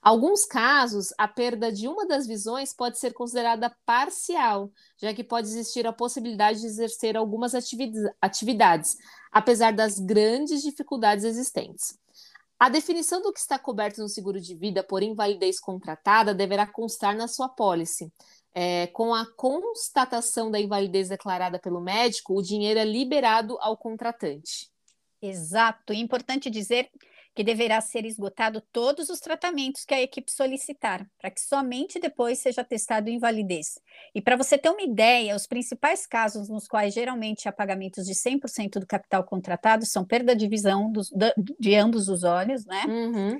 [0.00, 5.48] Alguns casos, a perda de uma das visões pode ser considerada parcial, já que pode
[5.48, 8.96] existir a possibilidade de exercer algumas atividades,
[9.30, 11.98] apesar das grandes dificuldades existentes.
[12.58, 17.14] A definição do que está coberto no seguro de vida por invalidez contratada deverá constar
[17.14, 18.10] na sua pólice.
[18.54, 24.69] É, com a constatação da invalidez declarada pelo médico, o dinheiro é liberado ao contratante.
[25.22, 25.92] Exato.
[25.92, 26.90] E importante dizer
[27.34, 32.38] que deverá ser esgotado todos os tratamentos que a equipe solicitar, para que somente depois
[32.38, 33.78] seja testado invalidez.
[34.14, 38.14] E para você ter uma ideia, os principais casos nos quais geralmente há pagamentos de
[38.14, 41.12] 100% do capital contratado são perda de visão dos,
[41.58, 42.84] de ambos os olhos, né?
[42.88, 43.38] Uhum.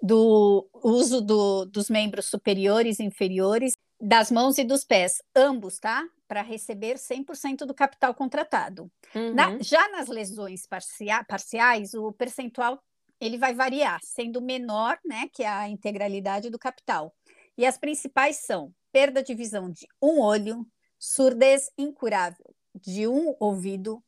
[0.00, 6.06] Do uso do, dos membros superiores e inferiores das mãos e dos pés, ambos, tá?
[6.28, 8.90] Para receber 100% do capital contratado.
[9.14, 9.34] Uhum.
[9.34, 12.80] Na, já nas lesões parcia, parciais, o percentual
[13.20, 17.12] ele vai variar, sendo menor, né, que a integralidade do capital.
[17.56, 20.64] E as principais são perda de visão de um olho,
[20.98, 24.02] surdez incurável de um ouvido,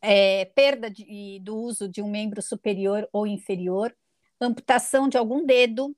[0.00, 3.94] é, perda de, do uso de um membro superior ou inferior,
[4.40, 5.94] amputação de algum dedo,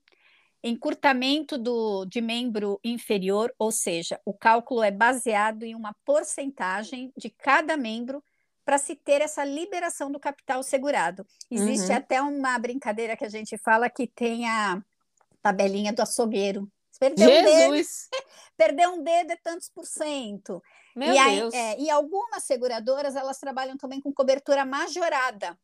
[0.63, 7.31] encurtamento do, de membro inferior, ou seja, o cálculo é baseado em uma porcentagem de
[7.31, 8.23] cada membro
[8.65, 11.27] para se ter essa liberação do capital segurado.
[11.51, 11.97] Existe uhum.
[11.97, 14.81] até uma brincadeira que a gente fala que tem a
[15.43, 16.71] tabelinha do açougueiro.
[17.01, 18.09] Perdeu Jesus!
[18.09, 18.27] Um dedo,
[18.57, 20.63] perdeu um dedo é tantos por cento.
[20.95, 21.55] Meu e aí, Deus.
[21.55, 25.59] É, e algumas seguradoras elas trabalham também com cobertura majorada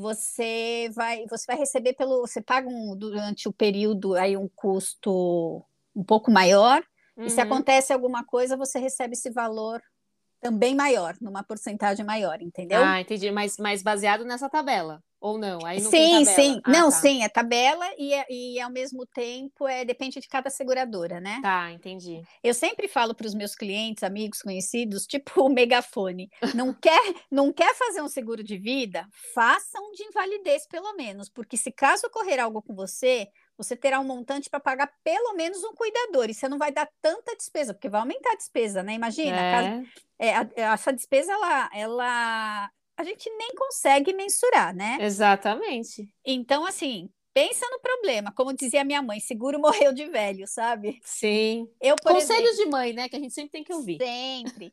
[0.00, 5.62] você vai você vai receber pelo você paga um, durante o período aí um custo
[5.94, 6.82] um pouco maior
[7.16, 7.26] uhum.
[7.26, 7.42] e se uhum.
[7.42, 9.82] acontece alguma coisa você recebe esse valor
[10.40, 15.58] também maior numa porcentagem maior entendeu ah entendi mas mas baseado nessa tabela ou não?
[15.66, 16.60] Aí não sim, sim.
[16.64, 16.96] Ah, não, tá.
[16.96, 21.40] sim, é tabela e, é, e ao mesmo tempo é depende de cada seguradora, né?
[21.42, 22.22] Tá, entendi.
[22.42, 26.30] Eu sempre falo para os meus clientes, amigos, conhecidos, tipo o megafone.
[26.54, 27.00] Não quer,
[27.30, 29.06] não quer fazer um seguro de vida?
[29.34, 33.28] Faça um de invalidez, pelo menos, porque se caso ocorrer algo com você,
[33.62, 36.88] você terá um montante para pagar pelo menos um cuidador, e você não vai dar
[37.00, 38.94] tanta despesa, porque vai aumentar a despesa, né?
[38.94, 39.84] Imagina,
[40.18, 40.28] é.
[40.28, 44.98] É, a, essa despesa ela, ela a gente nem consegue mensurar, né?
[45.00, 46.06] Exatamente.
[46.24, 48.32] Então, assim, pensa no problema.
[48.32, 51.00] Como dizia minha mãe, seguro morreu de velho, sabe?
[51.02, 51.66] Sim.
[51.80, 53.08] Eu, Conselhos exemplo, de mãe, né?
[53.08, 53.98] Que a gente sempre tem que ouvir.
[53.98, 54.70] Sempre.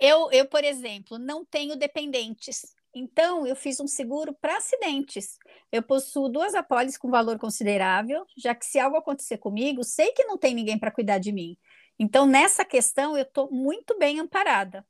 [0.00, 2.74] eu, eu, por exemplo, não tenho dependentes.
[2.98, 5.36] Então, eu fiz um seguro para acidentes.
[5.70, 10.24] Eu possuo duas apólices com valor considerável, já que se algo acontecer comigo, sei que
[10.24, 11.58] não tem ninguém para cuidar de mim.
[11.98, 14.82] Então, nessa questão, eu estou muito bem amparada.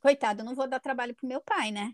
[0.00, 1.92] Coitado, eu não vou dar trabalho para meu pai, né?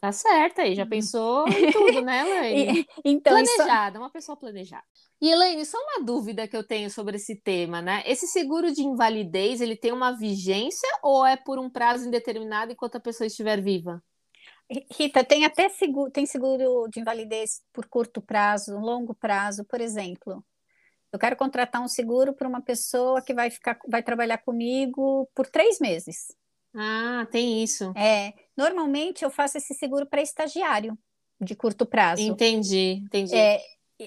[0.00, 0.88] Tá certa aí, já uhum.
[0.88, 2.86] pensou em tudo, né, Elaine?
[3.04, 4.02] então, planejada, isso...
[4.02, 4.84] uma pessoa planejada.
[5.20, 8.02] E Elaine, só uma dúvida que eu tenho sobre esse tema, né?
[8.04, 12.96] Esse seguro de invalidez, ele tem uma vigência ou é por um prazo indeterminado enquanto
[12.96, 14.02] a pessoa estiver viva?
[14.68, 20.44] Rita, tem até seguro, tem seguro de invalidez por curto prazo, longo prazo, por exemplo.
[21.12, 25.46] Eu quero contratar um seguro para uma pessoa que vai ficar, vai trabalhar comigo por
[25.46, 26.34] três meses.
[26.74, 27.92] Ah, tem isso.
[27.96, 30.98] É, normalmente eu faço esse seguro para estagiário
[31.40, 32.22] de curto prazo.
[32.22, 33.34] Entendi, entendi.
[33.34, 33.62] É,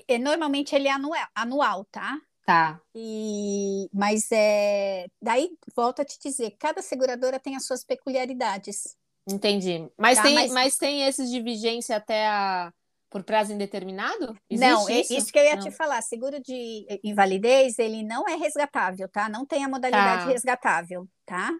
[0.08, 2.19] é, normalmente ele é anual, anual, tá?
[2.45, 2.82] Tá.
[2.93, 8.98] E, mas é, daí volto a te dizer, cada seguradora tem as suas peculiaridades.
[9.32, 9.88] Entendi.
[9.98, 10.24] Mas, tá?
[10.24, 10.52] tem, mas...
[10.52, 12.74] mas tem esses de vigência até a
[13.10, 14.38] por prazo indeterminado?
[14.50, 15.13] Existe não, isso?
[15.13, 15.63] isso que eu ia não.
[15.63, 16.02] te falar.
[16.02, 19.28] Seguro de invalidez, ele não é resgatável, tá?
[19.28, 20.30] Não tem a modalidade tá.
[20.30, 21.52] resgatável, tá?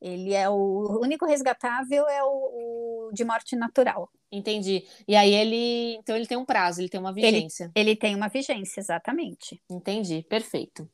[0.00, 4.08] Ele é o único resgatável é o, o, de morte natural.
[4.30, 4.84] Entendi.
[5.08, 7.72] E aí ele, então ele tem um prazo, ele tem uma vigência.
[7.74, 9.60] Ele, ele tem uma vigência, exatamente.
[9.70, 10.88] Entendi, perfeito.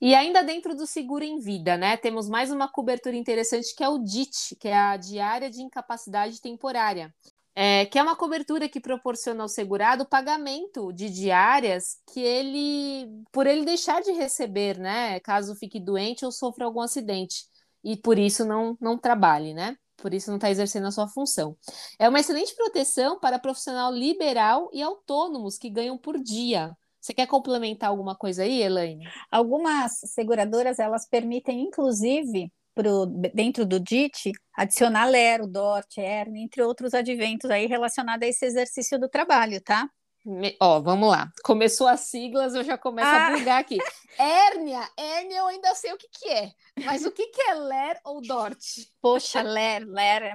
[0.00, 1.96] E ainda dentro do seguro em vida, né?
[1.96, 6.40] Temos mais uma cobertura interessante que é o DIT, que é a diária de incapacidade
[6.40, 7.12] temporária.
[7.60, 13.08] É, que é uma cobertura que proporciona ao segurado o pagamento de diárias que ele,
[13.32, 17.46] por ele deixar de receber, né, caso fique doente ou sofra algum acidente
[17.82, 19.76] e por isso não, não trabalhe, né?
[19.96, 21.56] Por isso não está exercendo a sua função.
[21.98, 26.76] É uma excelente proteção para profissional liberal e autônomos que ganham por dia.
[27.08, 29.08] Você quer complementar alguma coisa aí, Elaine?
[29.30, 36.92] Algumas seguradoras elas permitem, inclusive, pro, dentro do DIT, adicionar LER, DORT, ERN, entre outros
[36.92, 39.88] adventos aí relacionados a esse exercício do trabalho, tá?
[40.60, 41.30] Ó, vamos lá.
[41.42, 43.28] Começou as siglas, eu já começo ah.
[43.28, 43.78] a bugar aqui.
[44.18, 46.52] Hérnia, hérnia eu ainda sei o que, que é.
[46.84, 48.58] Mas o que, que é LER ou DORT?
[49.00, 50.34] Poxa, LER, LER é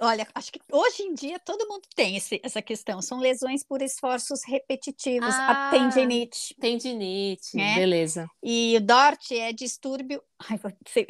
[0.00, 3.02] olha, acho que hoje em dia todo mundo tem esse, essa questão.
[3.02, 6.54] São lesões por esforços repetitivos, ah, a tendinite.
[6.60, 7.74] Tendinite, né?
[7.74, 8.28] beleza.
[8.42, 10.58] E o DORT é distúrbio, ai,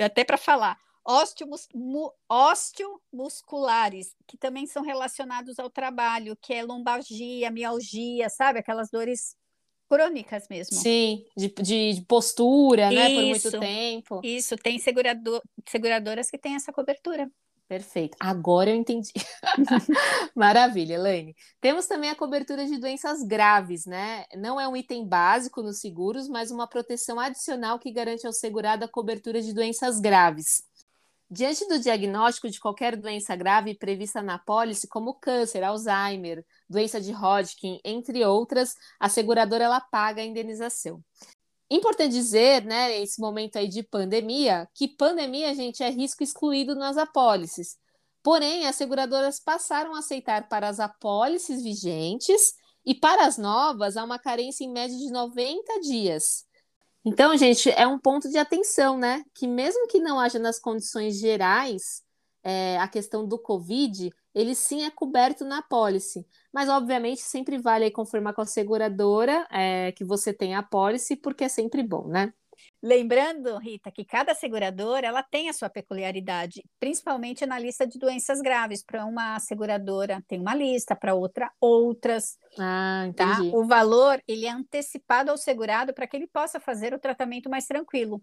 [0.04, 7.50] até para falar, Osteomus, mu, osteomusculares, que também são relacionados ao trabalho, que é lombalgia,
[7.50, 8.60] mialgia, sabe?
[8.60, 9.36] Aquelas dores
[9.88, 10.76] crônicas mesmo.
[10.76, 13.14] Sim, de, de, de postura, isso, né?
[13.14, 14.20] Por muito tempo.
[14.22, 17.30] Isso, tem segurador, seguradoras que têm essa cobertura.
[17.68, 18.16] Perfeito.
[18.20, 19.12] Agora eu entendi.
[20.37, 21.35] Maravilha, Elaine.
[21.61, 24.27] Temos também a cobertura de doenças graves, né?
[24.37, 28.85] Não é um item básico nos seguros, mas uma proteção adicional que garante ao segurado
[28.85, 30.62] a cobertura de doenças graves.
[31.31, 37.11] Diante do diagnóstico de qualquer doença grave prevista na pólice, como câncer, Alzheimer, doença de
[37.11, 41.03] Hodgkin, entre outras, a seguradora ela paga a indenização.
[41.74, 46.98] Importante dizer, né, esse momento aí de pandemia, que pandemia, gente, é risco excluído nas
[46.98, 47.78] apólices.
[48.22, 52.52] Porém, as seguradoras passaram a aceitar para as apólices vigentes
[52.85, 56.44] e para as novas há uma carência em média de 90 dias.
[57.02, 59.24] Então, gente, é um ponto de atenção, né?
[59.35, 62.02] Que mesmo que não haja nas condições gerais
[62.42, 66.26] é, a questão do Covid, ele sim é coberto na pólice.
[66.52, 71.44] Mas, obviamente, sempre vale confirmar com a seguradora é, que você tem a pólice, porque
[71.44, 72.33] é sempre bom, né?
[72.83, 78.40] Lembrando, Rita, que cada seguradora ela tem a sua peculiaridade, principalmente na lista de doenças
[78.40, 78.85] graves.
[78.85, 82.37] Para uma seguradora tem uma lista, para outra outras.
[82.59, 83.35] Ah, tá?
[83.35, 83.50] entendi.
[83.50, 83.57] Tá?
[83.57, 87.66] O valor ele é antecipado ao segurado para que ele possa fazer o tratamento mais
[87.66, 88.20] tranquilo.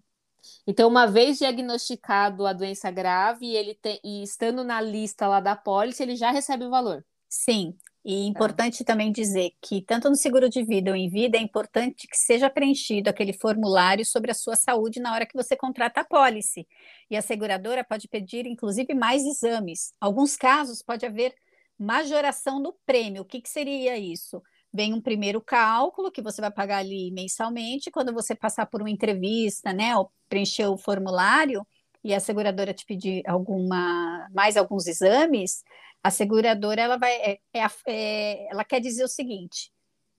[0.65, 5.55] Então, uma vez diagnosticado a doença grave ele tem, e estando na lista lá da
[5.55, 7.05] pólice, ele já recebe o valor.
[7.27, 8.29] Sim, e tá.
[8.29, 8.93] importante tá.
[8.93, 12.49] também dizer que, tanto no seguro de vida ou em vida, é importante que seja
[12.49, 16.67] preenchido aquele formulário sobre a sua saúde na hora que você contrata a pólice.
[17.09, 19.93] E a seguradora pode pedir, inclusive, mais exames.
[19.99, 21.35] Alguns casos pode haver
[21.77, 23.21] majoração do prêmio.
[23.21, 24.41] O que, que seria isso?
[24.71, 27.89] Vem um primeiro cálculo que você vai pagar ali mensalmente.
[27.91, 31.65] Quando você passar por uma entrevista, né, ou preencher o formulário
[32.03, 35.63] e a seguradora te pedir alguma mais alguns exames,
[36.03, 39.71] a seguradora ela vai, é, é, é, ela quer dizer o seguinte: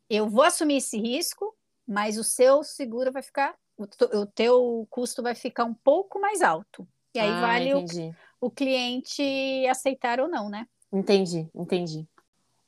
[0.08, 3.84] eu vou assumir esse risco, mas o seu seguro vai ficar, o,
[4.18, 6.86] o teu custo vai ficar um pouco mais alto.
[7.14, 7.84] E aí ah, vale o,
[8.40, 9.22] o cliente
[9.68, 10.66] aceitar ou não, né?
[10.92, 12.06] Entendi, entendi.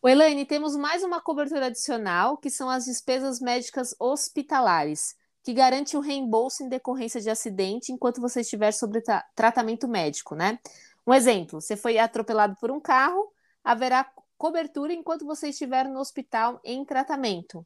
[0.05, 5.97] O Elaine, temos mais uma cobertura adicional, que são as despesas médicas hospitalares, que garante
[5.97, 10.59] o reembolso em decorrência de acidente enquanto você estiver sobre tra tratamento médico, né?
[11.07, 14.05] Um exemplo: você foi atropelado por um carro, haverá
[14.37, 17.65] cobertura enquanto você estiver no hospital em tratamento.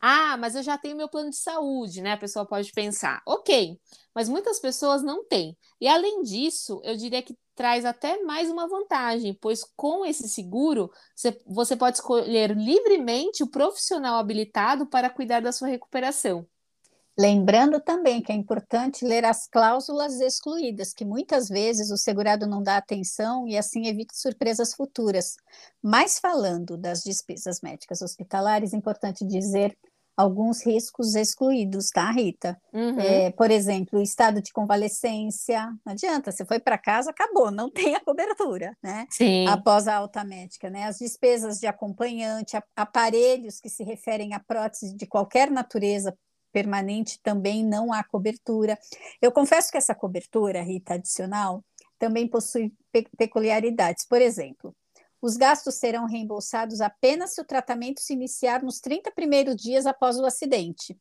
[0.00, 2.14] Ah, mas eu já tenho meu plano de saúde, né?
[2.14, 3.78] A pessoa pode pensar, ok,
[4.12, 5.56] mas muitas pessoas não têm.
[5.80, 10.92] E além disso, eu diria que traz até mais uma vantagem, pois com esse seguro
[11.44, 16.46] você, pode escolher livremente o profissional habilitado para cuidar da sua recuperação.
[17.18, 22.62] Lembrando também que é importante ler as cláusulas excluídas, que muitas vezes o segurado não
[22.62, 25.34] dá atenção e assim evita surpresas futuras.
[25.82, 29.76] Mas falando das despesas médicas hospitalares, é importante dizer
[30.18, 32.60] alguns riscos excluídos, tá, Rita?
[32.72, 32.98] Uhum.
[32.98, 37.70] É, por exemplo, o estado de convalescência, não adianta, você foi para casa, acabou, não
[37.70, 39.06] tem a cobertura, né?
[39.08, 39.46] Sim.
[39.46, 40.86] Após a alta médica, né?
[40.86, 46.12] As despesas de acompanhante, aparelhos que se referem a prótese de qualquer natureza
[46.52, 48.76] permanente também não há cobertura.
[49.22, 51.62] Eu confesso que essa cobertura, Rita, adicional,
[51.96, 54.04] também possui pe peculiaridades.
[54.04, 54.74] Por exemplo,
[55.20, 60.18] os gastos serão reembolsados apenas se o tratamento se iniciar nos 30 primeiros dias após
[60.18, 60.96] o acidente.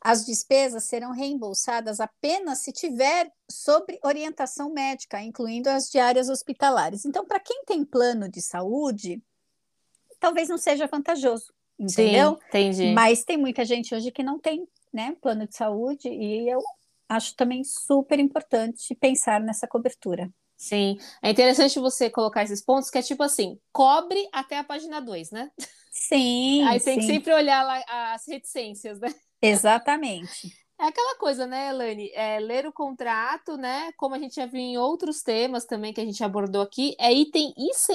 [0.00, 7.04] As despesas serão reembolsadas apenas se tiver sobre orientação médica, incluindo as diárias hospitalares.
[7.04, 9.22] Então, para quem tem plano de saúde,
[10.18, 12.32] talvez não seja vantajoso, entendeu?
[12.32, 12.92] Sim, entendi.
[12.92, 16.60] Mas tem muita gente hoje que não tem né, plano de saúde, e eu
[17.08, 20.28] acho também super importante pensar nessa cobertura.
[20.62, 25.00] Sim, é interessante você colocar esses pontos, que é tipo assim, cobre até a página
[25.00, 25.50] 2, né?
[25.90, 26.62] Sim.
[26.68, 27.00] Aí tem sim.
[27.00, 27.82] que sempre olhar lá
[28.14, 29.12] as reticências, né?
[29.42, 30.56] Exatamente.
[30.80, 32.12] É aquela coisa, né, Elane?
[32.14, 33.90] É, ler o contrato, né?
[33.96, 37.12] Como a gente já viu em outros temas também que a gente abordou aqui, é
[37.12, 37.52] item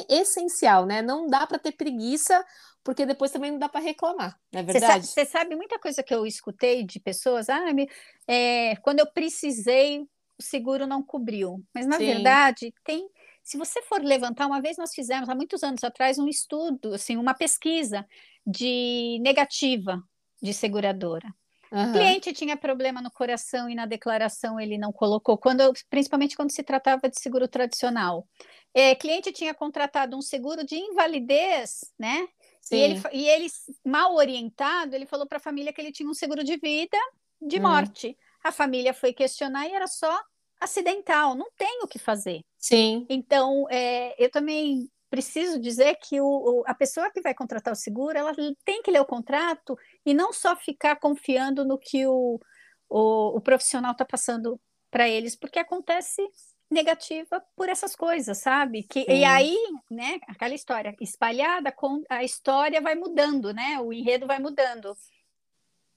[0.10, 1.02] essencial, né?
[1.02, 2.46] Não dá para ter preguiça
[2.84, 5.08] porque depois também não dá para reclamar, não é verdade?
[5.08, 7.90] Você sabe, sabe, muita coisa que eu escutei de pessoas, ah, me,
[8.26, 10.08] é, quando eu precisei,
[10.40, 11.64] o seguro não cobriu.
[11.74, 12.06] Mas, na Sim.
[12.06, 13.10] verdade, tem.
[13.44, 17.18] Se você for levantar, uma vez nós fizemos, há muitos anos atrás, um estudo, assim,
[17.18, 18.06] uma pesquisa
[18.46, 20.02] de negativa
[20.42, 21.34] de seguradora.
[21.72, 21.90] Uhum.
[21.90, 26.52] O cliente tinha problema no coração e na declaração ele não colocou, quando, principalmente quando
[26.52, 28.28] se tratava de seguro tradicional.
[28.74, 32.28] é, cliente tinha contratado um seguro de invalidez, né?
[32.72, 33.48] E ele, e ele,
[33.84, 36.98] mal orientado, ele falou para a família que ele tinha um seguro de vida
[37.42, 37.64] de hum.
[37.64, 38.18] morte.
[38.48, 40.22] A família foi questionar e era só
[40.60, 42.42] acidental, não tem o que fazer.
[42.58, 43.06] Sim.
[43.10, 48.18] Então, é, eu também preciso dizer que o, a pessoa que vai contratar o seguro,
[48.18, 48.34] ela
[48.64, 52.40] tem que ler o contrato e não só ficar confiando no que o,
[52.90, 56.22] o, o profissional está passando para eles, porque acontece
[56.70, 58.84] negativa por essas coisas, sabe?
[58.84, 59.58] Que, e aí,
[59.92, 63.80] né, aquela história espalhada, com, a história vai mudando, né?
[63.80, 64.96] O enredo vai mudando.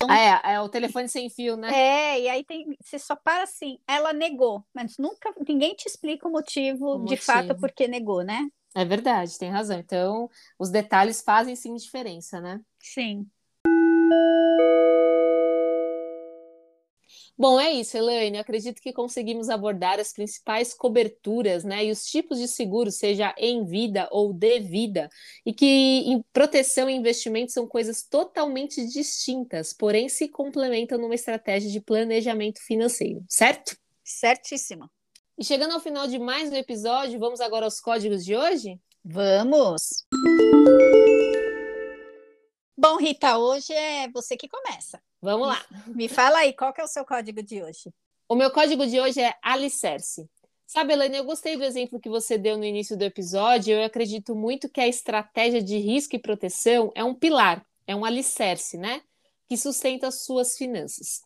[0.03, 1.71] Então, é, é o telefone sem fio, né?
[1.75, 6.27] É, e aí tem, você só para assim, ela negou, mas nunca ninguém te explica
[6.27, 7.23] o motivo, o de motivo.
[7.23, 8.49] fato por que negou, né?
[8.75, 9.79] É verdade, tem razão.
[9.79, 12.61] Então, os detalhes fazem sim diferença, né?
[12.79, 13.29] Sim.
[17.41, 18.37] Bom, é isso, Elaine.
[18.37, 23.65] Acredito que conseguimos abordar as principais coberturas, né, e os tipos de seguro, seja em
[23.65, 25.09] vida ou de vida,
[25.47, 31.81] e que proteção e investimento são coisas totalmente distintas, porém se complementam numa estratégia de
[31.81, 33.75] planejamento financeiro, certo?
[34.05, 34.91] Certíssimo.
[35.39, 38.79] E chegando ao final de mais um episódio, vamos agora aos códigos de hoje?
[39.03, 40.05] Vamos!
[42.83, 45.03] Bom, Rita, hoje é você que começa.
[45.21, 45.63] Vamos lá.
[45.95, 47.93] Me fala aí, qual que é o seu código de hoje?
[48.27, 50.27] O meu código de hoje é alicerce.
[50.67, 53.75] Sabe, Elaine, eu gostei do exemplo que você deu no início do episódio.
[53.75, 58.03] Eu acredito muito que a estratégia de risco e proteção é um pilar, é um
[58.03, 59.03] alicerce, né?
[59.47, 61.21] Que sustenta as suas finanças.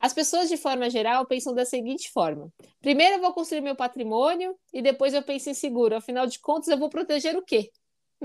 [0.00, 2.50] As pessoas, de forma geral, pensam da seguinte forma:
[2.80, 5.96] primeiro eu vou construir meu patrimônio e depois eu penso em seguro.
[5.96, 7.70] Afinal de contas, eu vou proteger o quê?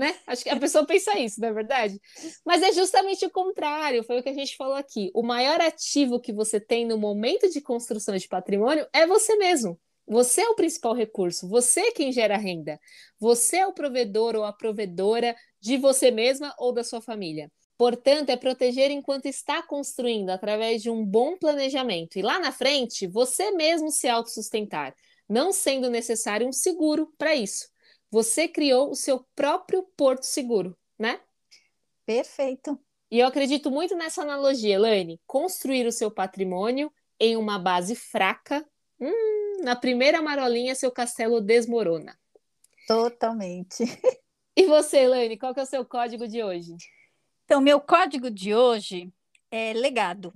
[0.00, 0.16] Né?
[0.26, 2.00] Acho que a pessoa pensa isso, não é verdade?
[2.44, 5.10] Mas é justamente o contrário, foi o que a gente falou aqui.
[5.14, 9.78] O maior ativo que você tem no momento de construção de patrimônio é você mesmo.
[10.08, 12.80] Você é o principal recurso, você é quem gera renda.
[13.20, 17.52] Você é o provedor ou a provedora de você mesma ou da sua família.
[17.76, 22.18] Portanto, é proteger enquanto está construindo, através de um bom planejamento.
[22.18, 24.94] E lá na frente, você mesmo se autossustentar,
[25.28, 27.68] não sendo necessário um seguro para isso.
[28.10, 31.20] Você criou o seu próprio porto seguro, né?
[32.04, 32.78] Perfeito.
[33.10, 35.20] E eu acredito muito nessa analogia, Elaine.
[35.26, 38.66] Construir o seu patrimônio em uma base fraca,
[38.98, 42.18] hum, na primeira marolinha seu castelo desmorona.
[42.86, 43.84] Totalmente.
[44.56, 46.76] E você, Elaine, qual que é o seu código de hoje?
[47.44, 49.10] Então, meu código de hoje
[49.50, 50.34] é legado.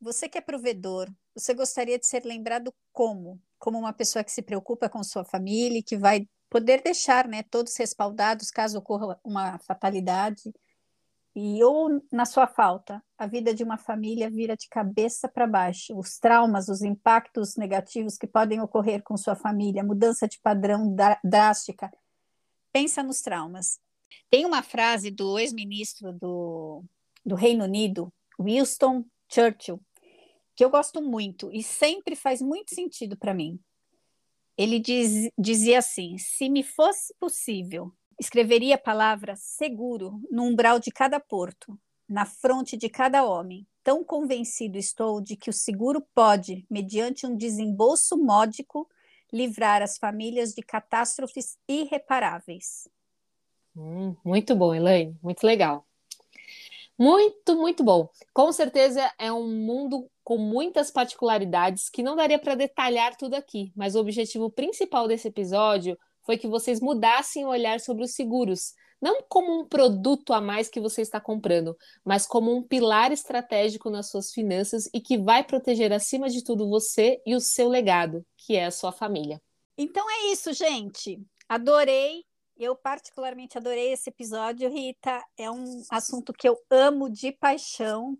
[0.00, 3.38] Você que é provedor, você gostaria de ser lembrado como?
[3.58, 7.42] Como uma pessoa que se preocupa com sua família e que vai poder deixar né,
[7.42, 10.52] todos respaldados caso ocorra uma fatalidade.
[11.34, 15.98] E ou na sua falta, a vida de uma família vira de cabeça para baixo.
[15.98, 20.94] Os traumas, os impactos negativos que podem ocorrer com sua família, mudança de padrão
[21.24, 21.90] drástica.
[22.70, 23.80] Pensa nos traumas.
[24.28, 26.84] Tem uma frase do ex-ministro do,
[27.24, 29.80] do Reino Unido, Winston Churchill,
[30.54, 33.58] que eu gosto muito e sempre faz muito sentido para mim
[34.56, 40.90] ele diz, dizia assim: se me fosse possível, escreveria a palavra seguro no umbral de
[40.90, 41.78] cada porto,
[42.08, 43.66] na fronte de cada homem.
[43.82, 48.88] Tão convencido estou de que o seguro pode, mediante um desembolso módico,
[49.32, 52.88] livrar as famílias de catástrofes irreparáveis.
[53.74, 55.86] Hum, muito bom, Elaine, muito legal.
[57.02, 58.08] Muito, muito bom.
[58.32, 63.72] Com certeza é um mundo com muitas particularidades que não daria para detalhar tudo aqui,
[63.74, 68.72] mas o objetivo principal desse episódio foi que vocês mudassem o olhar sobre os seguros,
[69.00, 73.90] não como um produto a mais que você está comprando, mas como um pilar estratégico
[73.90, 78.24] nas suas finanças e que vai proteger acima de tudo você e o seu legado,
[78.36, 79.42] que é a sua família.
[79.76, 81.20] Então é isso, gente.
[81.48, 82.22] Adorei
[82.62, 85.22] eu particularmente adorei esse episódio, Rita.
[85.36, 88.16] É um assunto que eu amo de paixão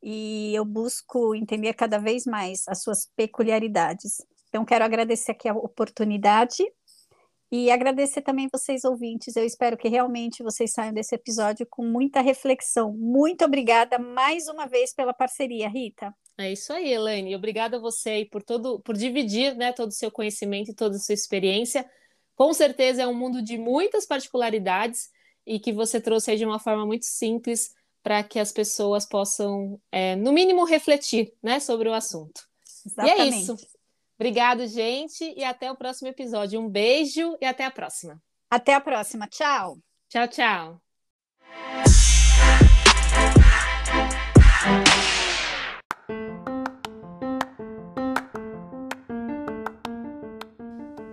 [0.00, 4.24] e eu busco entender cada vez mais as suas peculiaridades.
[4.48, 6.62] Então, quero agradecer aqui a oportunidade
[7.50, 9.34] e agradecer também vocês ouvintes.
[9.34, 12.92] Eu espero que realmente vocês saiam desse episódio com muita reflexão.
[12.92, 16.14] Muito obrigada mais uma vez pela parceria, Rita.
[16.38, 17.34] É isso aí, Elaine.
[17.34, 21.00] Obrigada a você por todo, por dividir, né, todo o seu conhecimento e toda a
[21.00, 21.84] sua experiência
[22.34, 25.10] com certeza é um mundo de muitas particularidades
[25.46, 29.80] e que você trouxe aí de uma forma muito simples para que as pessoas possam,
[29.90, 32.42] é, no mínimo, refletir né, sobre o assunto.
[32.84, 33.18] Exatamente.
[33.18, 33.56] E é isso.
[34.18, 36.60] Obrigado, gente, e até o próximo episódio.
[36.60, 38.20] Um beijo e até a próxima.
[38.50, 39.26] Até a próxima.
[39.26, 39.78] Tchau.
[40.08, 42.11] Tchau, tchau.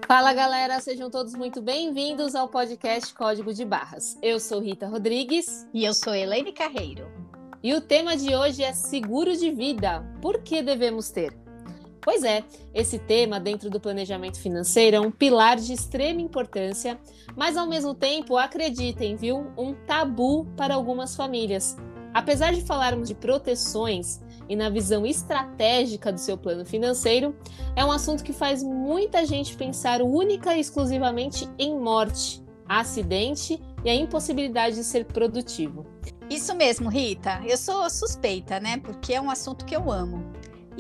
[0.10, 4.18] Fala galera, sejam todos muito bem-vindos ao podcast Código de Barras.
[4.24, 5.68] Eu sou Rita Rodrigues.
[5.72, 7.06] E eu sou Elaine Carreiro.
[7.62, 10.04] E o tema de hoje é seguro de vida.
[10.20, 11.32] Por que devemos ter?
[12.02, 12.44] Pois é,
[12.74, 17.00] esse tema dentro do planejamento financeiro é um pilar de extrema importância,
[17.36, 21.78] mas ao mesmo tempo, acreditem, viu, um tabu para algumas famílias.
[22.16, 24.20] Apesar de falarmos de proteções
[24.50, 27.36] e na visão estratégica do seu plano financeiro,
[27.76, 33.90] é um assunto que faz muita gente pensar única e exclusivamente em morte, acidente e
[33.90, 35.86] a impossibilidade de ser produtivo.
[36.30, 37.42] Isso mesmo, Rita.
[37.46, 38.78] Eu sou suspeita, né?
[38.78, 40.32] Porque é um assunto que eu amo.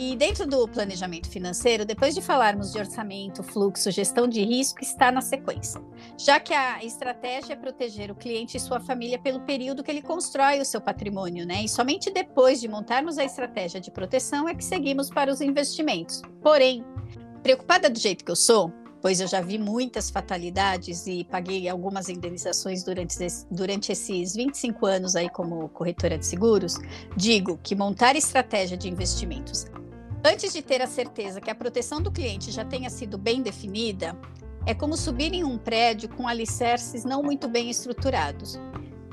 [0.02, 5.12] E dentro do planejamento financeiro, depois de falarmos de orçamento, fluxo, gestão de risco, está
[5.12, 5.82] na sequência.
[6.18, 10.02] Já que a estratégia é proteger o cliente e sua família pelo período que ele
[10.02, 11.66] constrói o seu patrimônio, né?
[11.66, 16.22] E somente depois de montarmos a estratégia de proteção é que seguimos para os investimentos.
[16.42, 16.82] Porém,
[17.44, 18.72] preocupada do jeito que eu sou,
[19.02, 23.18] pois eu já vi muitas fatalidades e paguei algumas indenizações durante,
[23.52, 26.76] durante esses 25 anos aí como corretora de seguros,
[27.18, 29.66] digo que montar estratégia de investimentos
[30.24, 34.20] Antes de ter a certeza que a proteção do cliente já tenha sido bem definida,
[34.66, 38.60] é como subir em um prédio com alicerces não muito bem estruturados.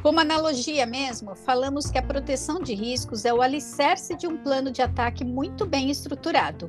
[0.03, 4.71] Como analogia mesmo, falamos que a proteção de riscos é o alicerce de um plano
[4.71, 6.69] de ataque muito bem estruturado.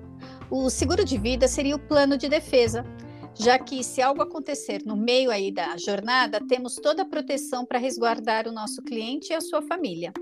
[0.51, 2.85] O seguro de vida seria o plano de defesa,
[3.33, 7.79] já que se algo acontecer no meio aí da jornada, temos toda a proteção para
[7.79, 10.13] resguardar o nosso cliente e a sua família.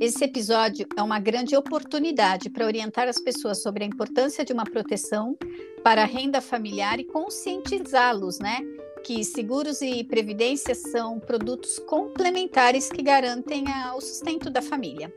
[0.00, 4.64] Esse episódio é uma grande oportunidade para orientar as pessoas sobre a importância de uma
[4.64, 5.36] proteção
[5.84, 8.60] para a renda familiar e conscientizá-los, né?
[9.04, 13.64] Que seguros e previdência são produtos complementares que garantem
[13.96, 15.12] o sustento da família.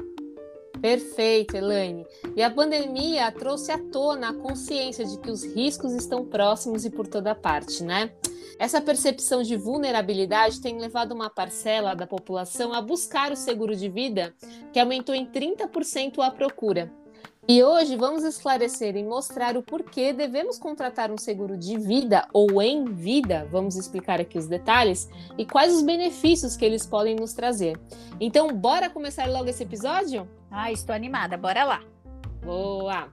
[0.81, 2.05] Perfeito, Elaine.
[2.35, 6.89] E a pandemia trouxe à tona a consciência de que os riscos estão próximos e
[6.89, 8.11] por toda parte, né?
[8.57, 13.89] Essa percepção de vulnerabilidade tem levado uma parcela da população a buscar o seguro de
[13.89, 14.33] vida,
[14.71, 16.91] que aumentou em 30% a procura.
[17.47, 22.59] E hoje vamos esclarecer e mostrar o porquê devemos contratar um seguro de vida ou
[22.59, 27.33] em vida, vamos explicar aqui os detalhes, e quais os benefícios que eles podem nos
[27.33, 27.79] trazer.
[28.19, 30.27] Então, bora começar logo esse episódio?
[30.49, 31.83] Ah, estou animada, bora lá!
[32.43, 33.09] Boa!